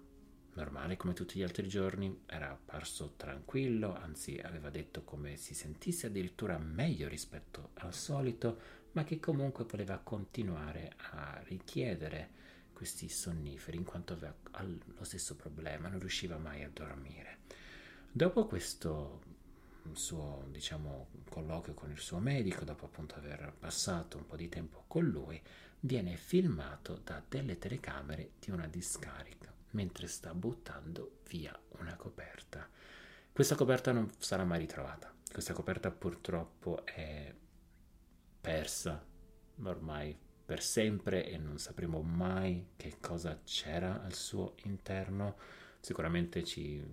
normale 0.53 0.95
come 0.95 1.11
tutti 1.11 1.37
gli 1.37 1.43
altri 1.43 1.67
giorni, 1.67 2.21
era 2.25 2.51
apparso 2.51 3.15
tranquillo, 3.17 3.93
anzi 3.95 4.39
aveva 4.41 4.69
detto 4.69 5.03
come 5.03 5.35
si 5.35 5.53
sentisse 5.53 6.07
addirittura 6.07 6.57
meglio 6.57 7.09
rispetto 7.09 7.71
al 7.75 7.93
solito, 7.93 8.83
ma 8.93 9.03
che 9.03 9.19
comunque 9.19 9.65
voleva 9.65 9.97
continuare 9.97 10.93
a 11.11 11.41
richiedere 11.43 12.43
questi 12.75 13.07
sonniferi 13.07 13.77
in 13.77 13.85
quanto 13.85 14.13
aveva 14.13 14.35
lo 14.61 15.03
stesso 15.03 15.35
problema, 15.35 15.87
non 15.87 15.99
riusciva 15.99 16.37
mai 16.37 16.63
a 16.63 16.69
dormire. 16.69 17.39
Dopo 18.11 18.45
questo 18.45 19.21
suo 19.93 20.47
diciamo 20.51 21.07
colloquio 21.29 21.73
con 21.73 21.89
il 21.89 21.99
suo 21.99 22.19
medico, 22.19 22.65
dopo 22.65 22.85
appunto 22.85 23.15
aver 23.15 23.53
passato 23.57 24.17
un 24.17 24.25
po' 24.27 24.35
di 24.35 24.49
tempo 24.49 24.83
con 24.87 25.05
lui, 25.05 25.41
viene 25.79 26.17
filmato 26.17 26.99
da 27.03 27.23
delle 27.27 27.57
telecamere 27.57 28.31
di 28.39 28.51
una 28.51 28.67
discarica 28.67 29.53
mentre 29.71 30.07
sta 30.07 30.33
buttando 30.33 31.19
via 31.29 31.57
una 31.79 31.95
coperta. 31.95 32.67
Questa 33.31 33.55
coperta 33.55 33.91
non 33.91 34.11
sarà 34.17 34.43
mai 34.43 34.59
ritrovata. 34.59 35.13
Questa 35.31 35.53
coperta 35.53 35.91
purtroppo 35.91 36.85
è 36.85 37.33
persa 38.39 39.03
ormai 39.63 40.17
per 40.45 40.61
sempre 40.61 41.25
e 41.25 41.37
non 41.37 41.57
sapremo 41.57 42.01
mai 42.01 42.67
che 42.75 42.97
cosa 43.01 43.39
c'era 43.43 44.03
al 44.03 44.13
suo 44.13 44.55
interno. 44.65 45.37
Sicuramente 45.79 46.43
ci, 46.43 46.83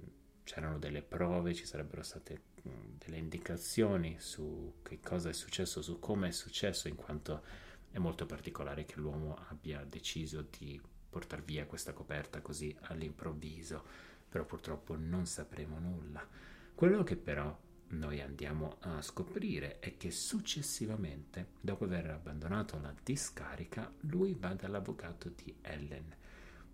c'erano 0.43 0.79
delle 0.79 1.03
prove, 1.03 1.55
ci 1.55 1.67
sarebbero 1.67 2.03
state 2.03 2.51
delle 2.62 3.19
indicazioni 3.19 4.17
su 4.19 4.77
che 4.83 5.01
cosa 5.01 5.29
è 5.29 5.33
successo, 5.33 5.83
su 5.83 5.99
come 5.99 6.29
è 6.29 6.33
successo, 6.33 6.88
in 6.88 6.97
quanto 6.97 7.43
è 7.91 7.99
molto 7.99 8.25
particolare 8.25 8.87
che 8.87 8.97
l'uomo 8.97 9.37
abbia 9.49 9.85
deciso 9.85 10.47
di 10.59 10.81
portare 11.11 11.43
via 11.45 11.67
questa 11.67 11.93
coperta 11.93 12.41
così 12.41 12.75
all'improvviso, 12.83 13.85
però 14.29 14.45
purtroppo 14.47 14.97
non 14.97 15.27
sapremo 15.27 15.79
nulla. 15.79 16.27
Quello 16.75 17.03
che 17.03 17.17
però 17.17 17.55
noi 17.92 18.20
andiamo 18.20 18.76
a 18.81 19.02
scoprire 19.02 19.78
è 19.78 19.96
che 19.96 20.11
successivamente, 20.11 21.48
dopo 21.61 21.85
aver 21.85 22.11
abbandonato 22.11 22.78
la 22.81 22.94
discarica, 23.02 23.92
lui 24.00 24.35
va 24.35 24.55
dall'avvocato 24.55 25.28
di 25.28 25.55
Ellen. 25.61 26.14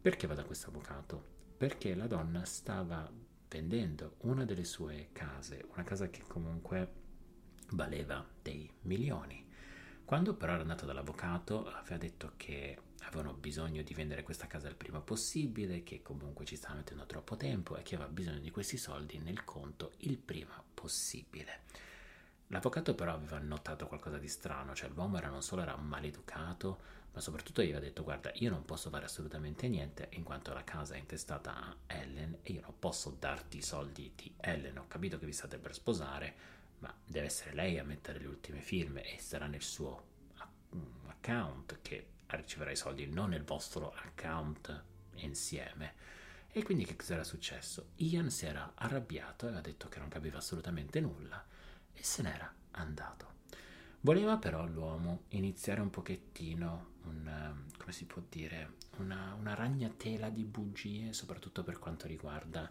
Perché 0.00 0.26
va 0.26 0.34
da 0.34 0.44
questo 0.44 0.68
avvocato? 0.68 1.36
Perché 1.56 1.94
la 1.94 2.06
donna 2.06 2.44
stava 2.44 3.10
vendendo 3.48 4.14
una 4.18 4.44
delle 4.44 4.64
sue 4.64 5.08
case, 5.12 5.64
una 5.72 5.82
casa 5.82 6.08
che 6.08 6.22
comunque 6.26 6.92
valeva 7.70 8.24
dei 8.40 8.70
milioni. 8.82 9.44
Quando 10.04 10.34
però 10.34 10.52
era 10.52 10.62
andato 10.62 10.86
dall'avvocato 10.86 11.66
aveva 11.66 11.96
detto 11.96 12.32
che 12.36 12.78
avevano 13.02 13.32
bisogno 13.34 13.82
di 13.82 13.94
vendere 13.94 14.22
questa 14.22 14.46
casa 14.46 14.68
il 14.68 14.74
prima 14.74 15.00
possibile, 15.00 15.82
che 15.82 16.02
comunque 16.02 16.44
ci 16.44 16.56
stava 16.56 16.76
mettendo 16.76 17.06
troppo 17.06 17.36
tempo 17.36 17.76
e 17.76 17.82
che 17.82 17.94
aveva 17.94 18.10
bisogno 18.10 18.38
di 18.38 18.50
questi 18.50 18.76
soldi 18.76 19.18
nel 19.18 19.44
conto 19.44 19.92
il 19.98 20.18
prima 20.18 20.62
possibile. 20.74 21.62
L'avvocato 22.48 22.94
però 22.94 23.12
aveva 23.12 23.38
notato 23.38 23.86
qualcosa 23.86 24.18
di 24.18 24.28
strano, 24.28 24.74
cioè 24.74 24.88
l'uomo 24.88 25.18
era 25.18 25.28
non 25.28 25.42
solo 25.42 25.62
era 25.62 25.76
maleducato, 25.76 26.96
ma 27.12 27.20
soprattutto 27.20 27.62
gli 27.62 27.66
aveva 27.66 27.80
detto 27.80 28.04
guarda 28.04 28.30
io 28.34 28.50
non 28.50 28.64
posso 28.64 28.90
fare 28.90 29.04
assolutamente 29.04 29.68
niente 29.68 30.08
in 30.12 30.22
quanto 30.22 30.52
la 30.52 30.64
casa 30.64 30.94
è 30.94 30.98
intestata 30.98 31.56
a 31.56 31.76
Ellen 31.86 32.38
e 32.42 32.52
io 32.52 32.60
non 32.60 32.78
posso 32.78 33.16
darti 33.18 33.58
i 33.58 33.62
soldi 33.62 34.12
di 34.14 34.32
Ellen, 34.38 34.78
ho 34.78 34.86
capito 34.88 35.18
che 35.18 35.26
vi 35.26 35.32
state 35.32 35.58
per 35.58 35.74
sposare, 35.74 36.34
ma 36.78 36.94
deve 37.04 37.26
essere 37.26 37.54
lei 37.54 37.78
a 37.78 37.84
mettere 37.84 38.18
le 38.18 38.28
ultime 38.28 38.60
firme 38.60 39.02
e 39.02 39.18
sarà 39.20 39.46
nel 39.46 39.62
suo 39.62 40.04
account 41.06 41.78
che 41.82 42.06
riceverà 42.36 42.70
i 42.70 42.76
soldi, 42.76 43.06
non 43.06 43.30
nel 43.30 43.44
vostro 43.44 43.92
account 43.92 44.82
insieme. 45.16 45.94
E 46.50 46.62
quindi 46.62 46.84
che 46.84 46.96
cosa 46.96 47.14
era 47.14 47.24
successo? 47.24 47.90
Ian 47.96 48.30
si 48.30 48.46
era 48.46 48.72
arrabbiato, 48.74 49.46
aveva 49.46 49.60
detto 49.60 49.88
che 49.88 49.98
non 49.98 50.08
capiva 50.08 50.38
assolutamente 50.38 51.00
nulla 51.00 51.44
e 51.92 52.02
se 52.02 52.22
n'era 52.22 52.52
andato. 52.72 53.36
Voleva 54.00 54.36
però 54.38 54.64
l'uomo 54.66 55.24
iniziare 55.30 55.80
un 55.80 55.90
pochettino, 55.90 56.94
un, 57.04 57.64
come 57.76 57.92
si 57.92 58.04
può 58.04 58.22
dire, 58.28 58.74
una, 58.98 59.34
una 59.38 59.54
ragnatela 59.54 60.30
di 60.30 60.44
bugie, 60.44 61.12
soprattutto 61.12 61.64
per 61.64 61.78
quanto 61.78 62.06
riguarda 62.06 62.70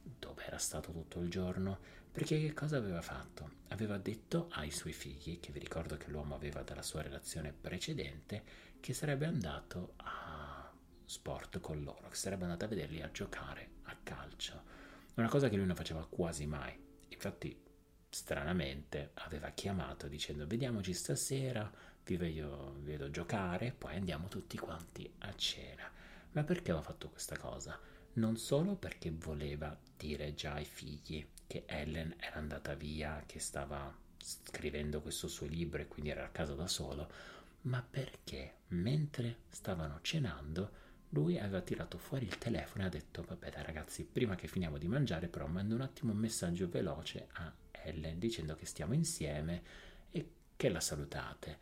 dove 0.00 0.46
era 0.46 0.58
stato 0.58 0.92
tutto 0.92 1.20
il 1.20 1.28
giorno, 1.28 1.78
perché 2.10 2.40
che 2.40 2.54
cosa 2.54 2.76
aveva 2.78 3.02
fatto? 3.02 3.50
Aveva 3.68 3.98
detto 3.98 4.48
ai 4.52 4.70
suoi 4.70 4.92
figli, 4.92 5.40
che 5.40 5.52
vi 5.52 5.58
ricordo 5.58 5.96
che 5.96 6.10
l'uomo 6.10 6.34
aveva 6.34 6.62
dalla 6.62 6.82
sua 6.82 7.02
relazione 7.02 7.52
precedente, 7.52 8.42
che 8.80 8.94
sarebbe 8.94 9.26
andato 9.26 9.94
a 9.96 10.72
sport 11.04 11.60
con 11.60 11.82
loro, 11.82 12.08
che 12.08 12.16
sarebbe 12.16 12.44
andato 12.44 12.64
a 12.64 12.68
vederli 12.68 13.02
a 13.02 13.10
giocare 13.10 13.70
a 13.84 13.96
calcio. 14.02 14.62
Una 15.14 15.28
cosa 15.28 15.48
che 15.48 15.56
lui 15.56 15.66
non 15.66 15.74
faceva 15.74 16.06
quasi 16.06 16.46
mai. 16.46 16.78
Infatti, 17.08 17.60
stranamente, 18.08 19.10
aveva 19.14 19.50
chiamato 19.50 20.06
dicendo 20.06 20.46
vediamoci 20.46 20.92
stasera, 20.92 21.70
vi 22.04 22.16
vedo, 22.16 22.76
vi 22.78 22.90
vedo 22.92 23.10
giocare, 23.10 23.74
poi 23.76 23.96
andiamo 23.96 24.28
tutti 24.28 24.56
quanti 24.58 25.10
a 25.18 25.34
cena. 25.34 25.90
Ma 26.32 26.44
perché 26.44 26.70
aveva 26.70 26.86
fatto 26.86 27.08
questa 27.08 27.36
cosa? 27.36 27.78
Non 28.14 28.36
solo 28.36 28.76
perché 28.76 29.10
voleva 29.10 29.76
dire 29.96 30.34
già 30.34 30.54
ai 30.54 30.64
figli 30.64 31.26
che 31.46 31.64
Ellen 31.66 32.14
era 32.18 32.36
andata 32.36 32.74
via, 32.74 33.22
che 33.26 33.38
stava 33.38 33.94
scrivendo 34.16 35.00
questo 35.00 35.28
suo 35.28 35.46
libro 35.46 35.80
e 35.80 35.88
quindi 35.88 36.10
era 36.10 36.24
a 36.24 36.30
casa 36.30 36.54
da 36.54 36.66
solo, 36.66 37.10
ma 37.68 37.82
perché? 37.88 38.56
Mentre 38.68 39.40
stavano 39.48 40.00
cenando 40.02 40.86
lui 41.10 41.38
aveva 41.38 41.62
tirato 41.62 41.96
fuori 41.96 42.26
il 42.26 42.36
telefono 42.36 42.84
e 42.84 42.86
ha 42.86 42.90
detto 42.90 43.22
vabbè 43.22 43.50
dai 43.50 43.62
ragazzi 43.62 44.04
prima 44.04 44.34
che 44.34 44.46
finiamo 44.46 44.76
di 44.76 44.88
mangiare 44.88 45.28
però 45.28 45.46
mando 45.46 45.74
un 45.74 45.80
attimo 45.80 46.12
un 46.12 46.18
messaggio 46.18 46.68
veloce 46.68 47.28
a 47.32 47.50
Ellen 47.70 48.18
dicendo 48.18 48.54
che 48.56 48.66
stiamo 48.66 48.92
insieme 48.92 49.62
e 50.10 50.30
che 50.56 50.68
la 50.68 50.80
salutate. 50.80 51.58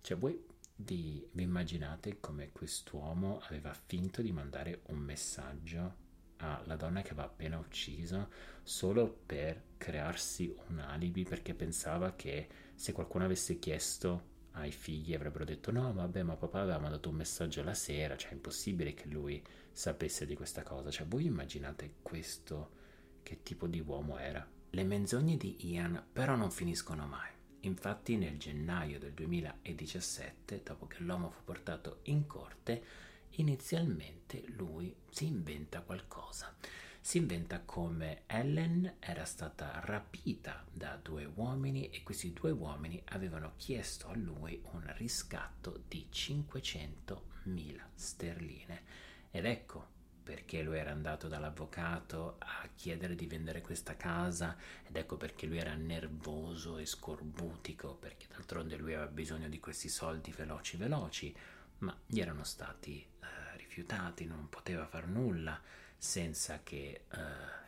Cioè 0.00 0.16
voi 0.16 0.44
vi, 0.76 1.26
vi 1.32 1.42
immaginate 1.42 2.18
come 2.20 2.50
quest'uomo 2.50 3.40
aveva 3.42 3.72
finto 3.72 4.22
di 4.22 4.32
mandare 4.32 4.82
un 4.86 4.98
messaggio 4.98 6.06
alla 6.38 6.76
donna 6.76 7.02
che 7.02 7.10
aveva 7.10 7.26
appena 7.26 7.58
ucciso 7.58 8.30
solo 8.62 9.22
per 9.26 9.60
crearsi 9.76 10.54
un 10.68 10.78
alibi 10.78 11.24
perché 11.24 11.52
pensava 11.54 12.14
che 12.14 12.48
se 12.74 12.92
qualcuno 12.92 13.24
avesse 13.24 13.58
chiesto 13.58 14.36
ai 14.52 14.72
figli 14.72 15.14
avrebbero 15.14 15.44
detto 15.44 15.70
no 15.70 15.92
vabbè 15.92 16.22
ma 16.22 16.36
papà 16.36 16.60
aveva 16.60 16.78
mandato 16.78 17.08
un 17.08 17.16
messaggio 17.16 17.62
la 17.62 17.74
sera 17.74 18.16
cioè 18.16 18.30
è 18.30 18.34
impossibile 18.34 18.94
che 18.94 19.06
lui 19.06 19.42
sapesse 19.78 20.26
di 20.26 20.34
questa 20.34 20.64
cosa. 20.64 20.90
Cioè 20.90 21.06
voi 21.06 21.26
immaginate 21.26 21.94
questo 22.02 22.70
che 23.22 23.44
tipo 23.44 23.68
di 23.68 23.78
uomo 23.80 24.18
era? 24.18 24.44
Le 24.70 24.84
menzogne 24.84 25.36
di 25.36 25.70
Ian 25.70 26.04
però 26.12 26.34
non 26.34 26.50
finiscono 26.50 27.06
mai. 27.06 27.30
Infatti 27.60 28.16
nel 28.16 28.38
gennaio 28.38 28.98
del 28.98 29.12
2017 29.12 30.62
dopo 30.64 30.88
che 30.88 30.96
l'uomo 31.00 31.30
fu 31.30 31.44
portato 31.44 32.00
in 32.04 32.26
corte 32.26 32.82
inizialmente 33.32 34.42
lui 34.56 34.94
si 35.10 35.26
inventa 35.26 35.80
qualcosa 35.82 36.54
si 37.08 37.16
inventa 37.16 37.60
come 37.60 38.24
Ellen 38.26 38.96
era 39.00 39.24
stata 39.24 39.80
rapita 39.82 40.62
da 40.70 40.98
due 41.00 41.24
uomini 41.24 41.88
e 41.88 42.02
questi 42.02 42.34
due 42.34 42.50
uomini 42.50 43.02
avevano 43.06 43.54
chiesto 43.56 44.08
a 44.08 44.14
lui 44.14 44.62
un 44.72 44.82
riscatto 44.94 45.84
di 45.88 46.06
500.000 46.12 47.80
sterline. 47.94 48.82
Ed 49.30 49.46
ecco 49.46 49.86
perché 50.22 50.60
lui 50.60 50.76
era 50.76 50.90
andato 50.90 51.28
dall'avvocato 51.28 52.36
a 52.40 52.68
chiedere 52.74 53.14
di 53.14 53.26
vendere 53.26 53.62
questa 53.62 53.96
casa 53.96 54.54
ed 54.86 54.94
ecco 54.94 55.16
perché 55.16 55.46
lui 55.46 55.56
era 55.56 55.74
nervoso 55.76 56.76
e 56.76 56.84
scorbutico 56.84 57.94
perché 57.94 58.26
d'altronde 58.28 58.76
lui 58.76 58.92
aveva 58.92 59.10
bisogno 59.10 59.48
di 59.48 59.58
questi 59.58 59.88
soldi 59.88 60.30
veloci 60.30 60.76
veloci 60.76 61.34
ma 61.78 61.98
gli 62.04 62.20
erano 62.20 62.44
stati 62.44 63.00
eh, 63.00 63.56
rifiutati, 63.56 64.26
non 64.26 64.50
poteva 64.50 64.84
far 64.86 65.06
nulla 65.06 65.58
senza 65.98 66.60
che 66.62 67.06
uh, 67.10 67.16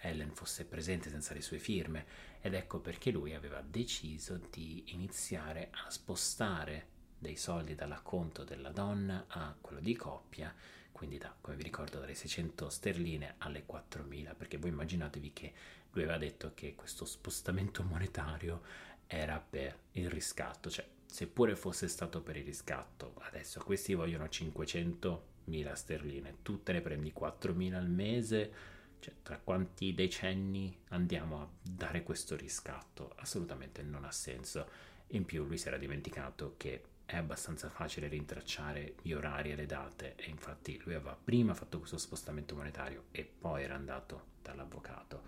Ellen 0.01 0.31
fosse 0.31 0.65
presente, 0.65 1.11
senza 1.11 1.35
le 1.35 1.43
sue 1.43 1.59
firme, 1.59 2.07
ed 2.41 2.55
ecco 2.55 2.79
perché 2.79 3.11
lui 3.11 3.35
aveva 3.35 3.61
deciso 3.61 4.41
di 4.51 4.85
iniziare 4.93 5.69
a 5.73 5.91
spostare 5.91 6.87
dei 7.19 7.37
soldi 7.37 7.75
dall'acconto 7.75 8.45
della 8.45 8.71
donna 8.71 9.27
a 9.29 9.55
quello 9.61 9.81
di 9.81 9.95
coppia, 9.97 10.55
quindi 10.93 11.19
da, 11.19 11.35
come 11.39 11.57
vi 11.57 11.65
ricordo, 11.65 11.99
dalle 11.99 12.15
600 12.15 12.71
sterline 12.71 13.35
alle 13.39 13.65
4000, 13.67 14.35
perché 14.35 14.57
voi 14.57 14.71
immaginatevi 14.71 15.33
che 15.33 15.53
lui 15.91 16.05
aveva 16.05 16.19
detto 16.19 16.53
che 16.55 16.75
questo 16.75 17.05
spostamento 17.05 17.83
monetario 17.83 18.63
era 19.07 19.41
per 19.41 19.77
il 19.93 20.09
riscatto, 20.09 20.71
cioè 20.71 20.87
seppure 21.05 21.57
fosse 21.57 21.89
stato 21.89 22.23
per 22.23 22.37
il 22.37 22.45
riscatto, 22.45 23.15
adesso 23.23 23.61
questi 23.61 23.95
vogliono 23.95 24.29
500 24.29 25.30
mila 25.51 25.75
sterline, 25.75 26.39
tu 26.43 26.63
te 26.63 26.73
ne 26.73 26.81
prendi 26.81 27.13
4.000 27.15 27.75
al 27.75 27.91
mese, 27.91 28.53
cioè 29.01 29.15
tra 29.23 29.39
quanti 29.39 29.95
decenni 29.95 30.75
andiamo 30.89 31.43
a 31.43 31.49
dare 31.63 32.03
questo 32.03 32.37
riscatto? 32.37 33.13
Assolutamente 33.17 33.83
non 33.83 34.05
ha 34.05 34.13
senso. 34.13 34.69
In 35.09 35.25
più 35.25 35.45
lui 35.45 35.59
si 35.59 35.69
era 35.69 35.77
dimenticato 35.77 36.55
che 36.57 36.85
è 37.05 37.17
abbastanza 37.17 37.69
facile 37.69 38.07
rintracciare 38.07 38.95
gli 39.03 39.13
orari 39.13 39.51
e 39.51 39.57
le 39.57 39.67
date 39.67 40.15
e 40.15 40.31
infatti 40.31 40.81
lui 40.85 40.95
aveva 40.95 41.19
prima 41.23 41.55
fatto 41.55 41.79
questo 41.79 41.99
spostamento 41.99 42.55
monetario 42.55 43.07
e 43.11 43.25
poi 43.25 43.65
era 43.65 43.75
andato 43.75 44.27
dall'avvocato. 44.43 45.21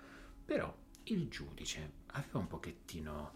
Però 0.44 0.72
il 1.04 1.28
giudice 1.28 1.90
aveva 2.12 2.38
un 2.38 2.46
pochettino 2.46 3.32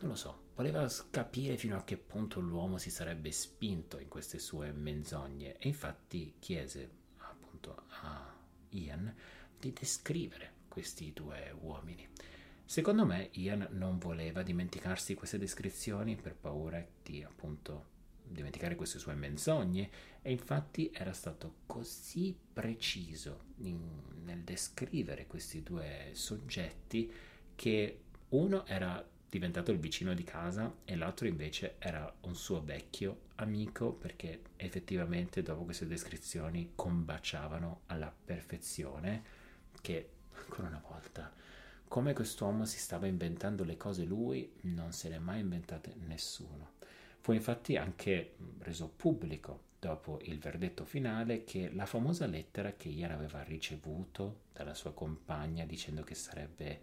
non 0.00 0.10
lo 0.10 0.14
so, 0.16 0.50
voleva 0.54 0.88
capire 1.10 1.56
fino 1.56 1.76
a 1.76 1.84
che 1.84 1.96
punto 1.96 2.40
l'uomo 2.40 2.78
si 2.78 2.90
sarebbe 2.90 3.30
spinto 3.32 3.98
in 3.98 4.08
queste 4.08 4.38
sue 4.38 4.72
menzogne 4.72 5.56
e 5.58 5.68
infatti 5.68 6.34
chiese 6.38 6.90
appunto 7.18 7.84
a 8.02 8.34
Ian 8.70 9.14
di 9.58 9.72
descrivere 9.72 10.52
questi 10.68 11.12
due 11.12 11.54
uomini. 11.60 12.06
Secondo 12.64 13.04
me 13.04 13.28
Ian 13.32 13.68
non 13.72 13.98
voleva 13.98 14.42
dimenticarsi 14.42 15.14
queste 15.14 15.38
descrizioni 15.38 16.16
per 16.16 16.34
paura 16.34 16.84
di 17.02 17.22
appunto 17.22 17.92
dimenticare 18.26 18.74
queste 18.74 18.98
sue 18.98 19.14
menzogne 19.14 19.90
e 20.22 20.32
infatti 20.32 20.90
era 20.92 21.12
stato 21.12 21.56
così 21.66 22.36
preciso 22.52 23.44
in, 23.58 23.78
nel 24.24 24.40
descrivere 24.40 25.26
questi 25.26 25.62
due 25.62 26.10
soggetti 26.12 27.12
che 27.54 28.00
uno 28.30 28.66
era 28.66 29.06
diventato 29.34 29.72
il 29.72 29.78
vicino 29.78 30.14
di 30.14 30.22
casa 30.22 30.72
e 30.84 30.94
l'altro 30.94 31.26
invece 31.26 31.74
era 31.78 32.12
un 32.20 32.36
suo 32.36 32.62
vecchio 32.62 33.22
amico 33.36 33.92
perché 33.92 34.42
effettivamente 34.56 35.42
dopo 35.42 35.64
queste 35.64 35.88
descrizioni 35.88 36.70
combaciavano 36.76 37.80
alla 37.86 38.14
perfezione 38.24 39.22
che 39.80 40.08
ancora 40.36 40.68
una 40.68 40.82
volta 40.88 41.32
come 41.88 42.12
quest'uomo 42.12 42.64
si 42.64 42.78
stava 42.78 43.06
inventando 43.06 43.62
le 43.62 43.76
cose 43.76 44.04
lui 44.04 44.52
non 44.62 44.92
se 44.92 45.08
le 45.08 45.16
è 45.16 45.18
mai 45.20 45.40
inventate 45.40 45.94
nessuno. 46.06 46.72
Fu 47.20 47.30
infatti 47.32 47.76
anche 47.76 48.34
reso 48.58 48.88
pubblico 48.88 49.72
dopo 49.78 50.18
il 50.22 50.40
verdetto 50.40 50.84
finale 50.84 51.44
che 51.44 51.70
la 51.72 51.86
famosa 51.86 52.26
lettera 52.26 52.72
che 52.72 52.88
Ian 52.88 53.12
aveva 53.12 53.42
ricevuto 53.42 54.40
dalla 54.52 54.74
sua 54.74 54.92
compagna 54.92 55.64
dicendo 55.66 56.02
che 56.02 56.14
sarebbe 56.16 56.80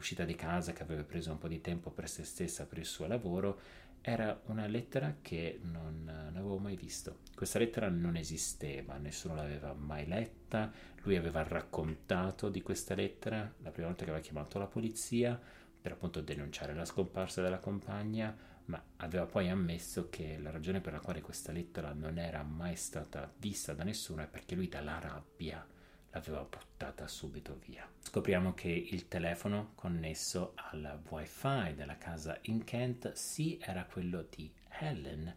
uscita 0.00 0.24
di 0.24 0.34
casa, 0.34 0.72
che 0.72 0.82
aveva 0.82 1.04
preso 1.04 1.30
un 1.30 1.38
po' 1.38 1.48
di 1.48 1.60
tempo 1.60 1.90
per 1.90 2.08
se 2.08 2.24
stessa, 2.24 2.66
per 2.66 2.78
il 2.78 2.84
suo 2.84 3.06
lavoro, 3.06 3.60
era 4.02 4.40
una 4.46 4.66
lettera 4.66 5.18
che 5.20 5.60
non, 5.62 6.04
non 6.04 6.36
avevo 6.36 6.58
mai 6.58 6.74
visto. 6.74 7.18
Questa 7.34 7.58
lettera 7.58 7.88
non 7.88 8.16
esisteva, 8.16 8.96
nessuno 8.96 9.34
l'aveva 9.34 9.74
mai 9.74 10.06
letta, 10.06 10.72
lui 11.02 11.16
aveva 11.16 11.42
raccontato 11.42 12.48
di 12.48 12.62
questa 12.62 12.94
lettera 12.94 13.52
la 13.58 13.70
prima 13.70 13.88
volta 13.88 14.04
che 14.04 14.10
aveva 14.10 14.24
chiamato 14.24 14.58
la 14.58 14.66
polizia 14.66 15.38
per 15.80 15.92
appunto 15.92 16.20
denunciare 16.20 16.74
la 16.74 16.84
scomparsa 16.84 17.42
della 17.42 17.58
compagna, 17.58 18.34
ma 18.66 18.82
aveva 18.96 19.26
poi 19.26 19.48
ammesso 19.48 20.08
che 20.08 20.38
la 20.38 20.50
ragione 20.50 20.80
per 20.80 20.92
la 20.92 21.00
quale 21.00 21.20
questa 21.20 21.52
lettera 21.52 21.92
non 21.92 22.18
era 22.18 22.42
mai 22.42 22.76
stata 22.76 23.30
vista 23.38 23.74
da 23.74 23.84
nessuno 23.84 24.22
è 24.22 24.26
perché 24.26 24.54
lui 24.54 24.68
dalla 24.68 24.98
rabbia 24.98 25.66
l'aveva 26.10 26.42
buttata 26.42 27.06
subito 27.06 27.58
via. 27.66 27.88
Scopriamo 28.00 28.54
che 28.54 28.68
il 28.68 29.08
telefono 29.08 29.72
connesso 29.74 30.52
al 30.56 31.00
wifi 31.08 31.74
della 31.74 31.98
casa 31.98 32.38
in 32.42 32.64
Kent 32.64 33.12
sì 33.12 33.58
era 33.60 33.84
quello 33.84 34.26
di 34.28 34.52
Helen, 34.68 35.34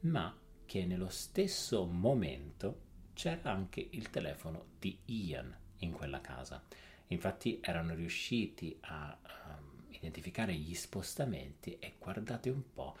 ma 0.00 0.36
che 0.64 0.86
nello 0.86 1.08
stesso 1.08 1.84
momento 1.84 2.82
c'era 3.12 3.50
anche 3.50 3.86
il 3.90 4.10
telefono 4.10 4.66
di 4.78 4.98
Ian 5.06 5.54
in 5.78 5.92
quella 5.92 6.20
casa. 6.20 6.62
Infatti 7.08 7.60
erano 7.62 7.94
riusciti 7.94 8.76
a 8.80 9.16
um, 9.22 9.84
identificare 9.90 10.54
gli 10.54 10.74
spostamenti 10.74 11.78
e 11.78 11.94
guardate 11.98 12.48
un 12.48 12.62
po', 12.72 12.96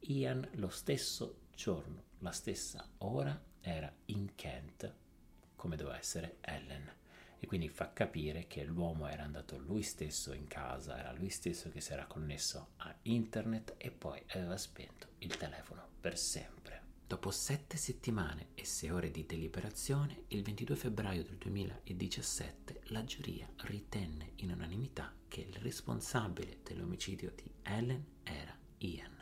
Ian 0.00 0.46
lo 0.54 0.68
stesso 0.68 1.42
giorno, 1.54 2.02
la 2.18 2.32
stessa 2.32 2.86
ora 2.98 3.40
era 3.60 3.90
in 4.06 4.34
Kent 4.34 5.02
come 5.64 5.76
doveva 5.76 5.96
essere 5.96 6.36
Ellen 6.42 6.92
e 7.38 7.46
quindi 7.46 7.70
fa 7.70 7.90
capire 7.90 8.46
che 8.46 8.64
l'uomo 8.64 9.06
era 9.06 9.22
andato 9.22 9.56
lui 9.56 9.80
stesso 9.80 10.34
in 10.34 10.46
casa, 10.46 10.98
era 10.98 11.10
lui 11.12 11.30
stesso 11.30 11.70
che 11.70 11.80
si 11.80 11.94
era 11.94 12.04
connesso 12.04 12.72
a 12.76 12.94
internet 13.04 13.74
e 13.78 13.90
poi 13.90 14.22
aveva 14.28 14.58
spento 14.58 15.08
il 15.20 15.34
telefono 15.38 15.88
per 15.98 16.18
sempre. 16.18 16.82
Dopo 17.06 17.30
sette 17.30 17.78
settimane 17.78 18.48
e 18.52 18.66
sei 18.66 18.90
ore 18.90 19.10
di 19.10 19.24
deliberazione, 19.24 20.24
il 20.28 20.42
22 20.42 20.76
febbraio 20.76 21.22
del 21.22 21.38
2017 21.38 22.82
la 22.88 23.02
giuria 23.04 23.48
ritenne 23.62 24.32
in 24.36 24.50
unanimità 24.50 25.14
che 25.28 25.40
il 25.40 25.54
responsabile 25.62 26.58
dell'omicidio 26.62 27.32
di 27.34 27.50
Ellen 27.62 28.04
era 28.22 28.54
Ian. 28.78 29.16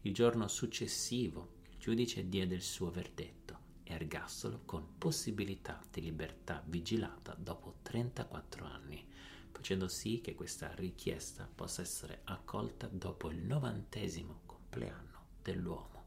Il 0.00 0.12
giorno 0.12 0.48
successivo 0.48 1.54
il 1.70 1.78
giudice 1.78 2.28
diede 2.28 2.56
il 2.56 2.62
suo 2.62 2.90
verdetto 2.90 3.45
ergastolo 3.86 4.62
con 4.64 4.98
possibilità 4.98 5.80
di 5.90 6.00
libertà 6.00 6.62
vigilata 6.66 7.34
dopo 7.38 7.76
34 7.82 8.64
anni, 8.64 9.06
facendo 9.50 9.88
sì 9.88 10.20
che 10.20 10.34
questa 10.34 10.74
richiesta 10.74 11.48
possa 11.52 11.82
essere 11.82 12.20
accolta 12.24 12.88
dopo 12.88 13.30
il 13.30 13.38
novantesimo 13.38 14.40
compleanno 14.46 15.26
dell'uomo. 15.42 16.04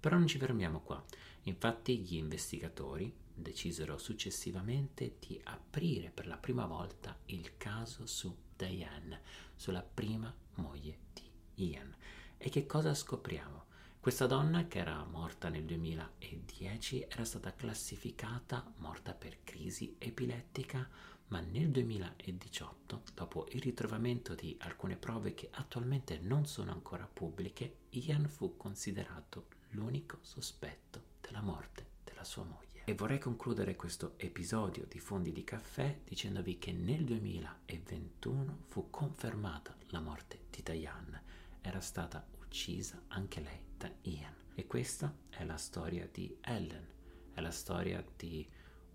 Però 0.00 0.16
non 0.16 0.26
ci 0.26 0.38
fermiamo 0.38 0.80
qua, 0.80 1.02
infatti 1.44 1.98
gli 1.98 2.16
investigatori 2.16 3.12
decisero 3.34 3.98
successivamente 3.98 5.16
di 5.20 5.40
aprire 5.44 6.10
per 6.10 6.26
la 6.26 6.36
prima 6.36 6.66
volta 6.66 7.16
il 7.26 7.56
caso 7.56 8.06
su 8.06 8.36
Diane, 8.56 9.22
sulla 9.54 9.82
prima 9.82 10.34
moglie 10.54 10.98
di 11.12 11.66
Ian. 11.66 11.94
E 12.36 12.50
che 12.50 12.66
cosa 12.66 12.94
scopriamo? 12.94 13.66
Questa 14.00 14.26
donna, 14.26 14.68
che 14.68 14.78
era 14.78 15.04
morta 15.04 15.48
nel 15.48 15.64
2010, 15.64 17.06
era 17.08 17.24
stata 17.24 17.52
classificata 17.52 18.72
morta 18.76 19.12
per 19.12 19.38
crisi 19.42 19.96
epilettica, 19.98 20.88
ma 21.26 21.40
nel 21.40 21.70
2018, 21.70 23.02
dopo 23.12 23.48
il 23.50 23.60
ritrovamento 23.60 24.36
di 24.36 24.56
alcune 24.60 24.96
prove 24.96 25.34
che 25.34 25.48
attualmente 25.50 26.20
non 26.20 26.46
sono 26.46 26.70
ancora 26.70 27.10
pubbliche, 27.12 27.78
Ian 27.90 28.28
fu 28.28 28.56
considerato 28.56 29.48
l'unico 29.70 30.18
sospetto 30.20 31.02
della 31.20 31.42
morte 31.42 31.86
della 32.04 32.24
sua 32.24 32.44
moglie. 32.44 32.84
E 32.84 32.94
vorrei 32.94 33.18
concludere 33.18 33.74
questo 33.74 34.14
episodio 34.16 34.86
di 34.88 35.00
Fondi 35.00 35.32
di 35.32 35.42
Caffè 35.42 36.02
dicendovi 36.04 36.56
che 36.58 36.72
nel 36.72 37.04
2021 37.04 38.58
fu 38.68 38.88
confermata 38.90 39.76
la 39.88 40.00
morte 40.00 40.44
di 40.48 40.62
Diane. 40.62 41.22
Era 41.60 41.80
stata 41.80 42.24
uccisa 42.40 43.02
anche 43.08 43.40
lei 43.40 43.67
da 43.78 43.90
Ian. 44.02 44.34
E 44.54 44.66
questa 44.66 45.14
è 45.30 45.44
la 45.44 45.56
storia 45.56 46.08
di 46.10 46.36
Ellen, 46.42 46.86
è 47.32 47.40
la 47.40 47.52
storia 47.52 48.04
di 48.16 48.46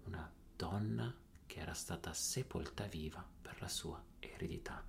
una 0.03 0.29
donna 0.55 1.15
che 1.45 1.59
era 1.59 1.73
stata 1.73 2.13
sepolta 2.13 2.85
viva 2.85 3.25
per 3.41 3.59
la 3.61 3.69
sua 3.69 4.03
eredità. 4.19 4.85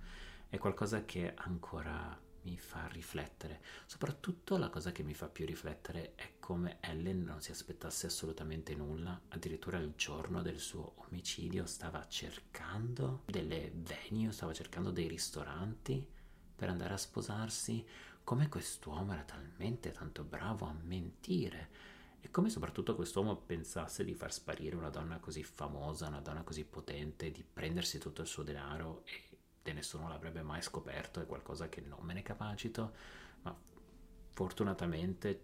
È 0.49 0.57
qualcosa 0.57 1.05
che 1.05 1.33
ancora 1.33 2.21
mi 2.41 2.57
fa 2.57 2.87
riflettere. 2.87 3.61
Soprattutto 3.85 4.57
la 4.57 4.69
cosa 4.69 4.91
che 4.91 5.01
mi 5.01 5.13
fa 5.13 5.29
più 5.29 5.45
riflettere 5.45 6.13
è 6.15 6.33
come 6.39 6.77
Ellen 6.81 7.23
non 7.23 7.41
si 7.41 7.51
aspettasse 7.51 8.07
assolutamente 8.07 8.75
nulla, 8.75 9.19
addirittura 9.29 9.77
il 9.77 9.93
giorno 9.95 10.41
del 10.41 10.59
suo 10.59 10.95
omicidio 11.07 11.65
stava 11.65 12.05
cercando 12.07 13.23
delle 13.25 13.71
venue, 13.73 14.33
stava 14.33 14.53
cercando 14.53 14.91
dei 14.91 15.07
ristoranti 15.07 16.05
per 16.55 16.69
andare 16.69 16.93
a 16.93 16.97
sposarsi, 16.97 17.85
come 18.25 18.49
quest'uomo 18.49 19.13
era 19.13 19.23
talmente 19.23 19.91
tanto 19.91 20.25
bravo 20.25 20.65
a 20.65 20.75
mentire 20.83 21.69
e 22.19 22.29
come 22.29 22.49
soprattutto 22.49 22.95
quest'uomo 22.95 23.37
pensasse 23.37 24.03
di 24.03 24.13
far 24.13 24.33
sparire 24.33 24.75
una 24.75 24.89
donna 24.89 25.19
così 25.19 25.43
famosa, 25.43 26.07
una 26.07 26.19
donna 26.19 26.43
così 26.43 26.65
potente, 26.65 27.31
di 27.31 27.43
prendersi 27.43 27.99
tutto 27.99 28.21
il 28.21 28.27
suo 28.27 28.43
denaro 28.43 29.05
e 29.05 29.35
e 29.69 29.73
nessuno 29.73 30.07
l'avrebbe 30.07 30.43
mai 30.43 30.61
scoperto, 30.61 31.19
è 31.19 31.25
qualcosa 31.25 31.69
che 31.69 31.81
non 31.81 31.99
me 32.03 32.13
ne 32.13 32.21
capacito, 32.21 32.93
ma 33.41 33.57
fortunatamente 34.29 35.41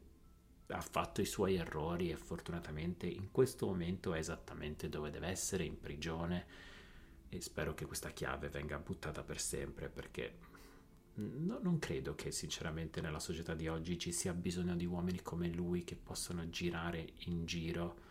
ha 0.68 0.82
fatto 0.82 1.22
i 1.22 1.26
suoi 1.26 1.56
errori 1.56 2.12
e 2.12 2.16
fortunatamente 2.18 3.08
in 3.08 3.32
questo 3.32 3.66
momento 3.66 4.14
è 4.14 4.20
esattamente 4.20 4.90
dove 4.90 5.10
deve 5.10 5.28
essere, 5.28 5.64
in 5.64 5.80
prigione 5.80 6.46
e 7.30 7.42
spero 7.42 7.74
che 7.74 7.86
questa 7.86 8.12
chiave 8.12 8.50
venga 8.50 8.78
buttata 8.78 9.24
per 9.24 9.40
sempre 9.40 9.90
perché 9.90 10.38
no, 11.16 11.60
non 11.62 11.80
credo 11.80 12.16
che 12.16 12.32
sinceramente 12.32 13.02
nella 13.02 13.20
società 13.20 13.54
di 13.54 13.68
oggi 13.68 13.98
ci 13.98 14.12
sia 14.12 14.34
bisogno 14.34 14.76
di 14.76 14.86
uomini 14.86 15.22
come 15.22 15.48
lui 15.50 15.84
che 15.84 15.96
possano 15.96 16.50
girare 16.50 17.14
in 17.26 17.46
giro 17.46 18.10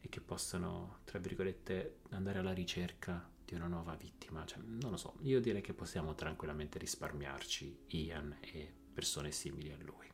e 0.00 0.08
che 0.08 0.20
possano, 0.20 0.98
tra 1.04 1.18
virgolette, 1.18 1.98
andare 2.10 2.38
alla 2.38 2.52
ricerca 2.52 3.28
di 3.44 3.54
una 3.54 3.66
nuova 3.66 3.94
vittima. 3.94 4.44
Cioè, 4.44 4.60
non 4.64 4.90
lo 4.90 4.96
so, 4.96 5.16
io 5.22 5.40
direi 5.40 5.60
che 5.60 5.74
possiamo 5.74 6.14
tranquillamente 6.14 6.78
risparmiarci 6.78 7.78
Ian 7.88 8.36
e 8.40 8.72
persone 8.92 9.30
simili 9.30 9.70
a 9.72 9.76
lui. 9.80 10.08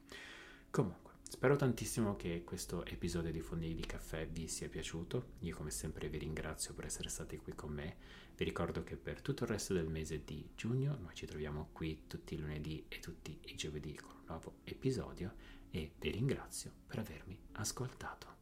Comunque, 0.70 1.05
spero 1.28 1.56
tantissimo 1.56 2.16
che 2.16 2.42
questo 2.44 2.84
episodio 2.84 3.32
di 3.32 3.40
Fondi 3.40 3.74
di 3.74 3.84
Caffè 3.84 4.26
vi 4.26 4.48
sia 4.48 4.68
piaciuto. 4.68 5.32
Io 5.40 5.56
come 5.56 5.70
sempre 5.70 6.08
vi 6.08 6.18
ringrazio 6.18 6.74
per 6.74 6.86
essere 6.86 7.08
stati 7.08 7.36
qui 7.38 7.54
con 7.54 7.72
me. 7.72 7.96
Vi 8.36 8.44
ricordo 8.44 8.84
che 8.84 8.96
per 8.96 9.20
tutto 9.22 9.44
il 9.44 9.50
resto 9.50 9.74
del 9.74 9.88
mese 9.88 10.22
di 10.24 10.50
giugno 10.54 10.96
noi 11.00 11.14
ci 11.14 11.26
troviamo 11.26 11.68
qui 11.72 12.02
tutti 12.06 12.34
i 12.34 12.38
lunedì 12.38 12.84
e 12.88 13.00
tutti 13.00 13.38
i 13.46 13.54
giovedì 13.56 13.94
con 13.94 14.10
un 14.10 14.24
nuovo 14.26 14.56
episodio 14.64 15.34
e 15.70 15.92
vi 15.98 16.10
ringrazio 16.10 16.70
per 16.86 17.00
avermi 17.00 17.38
ascoltato. 17.52 18.35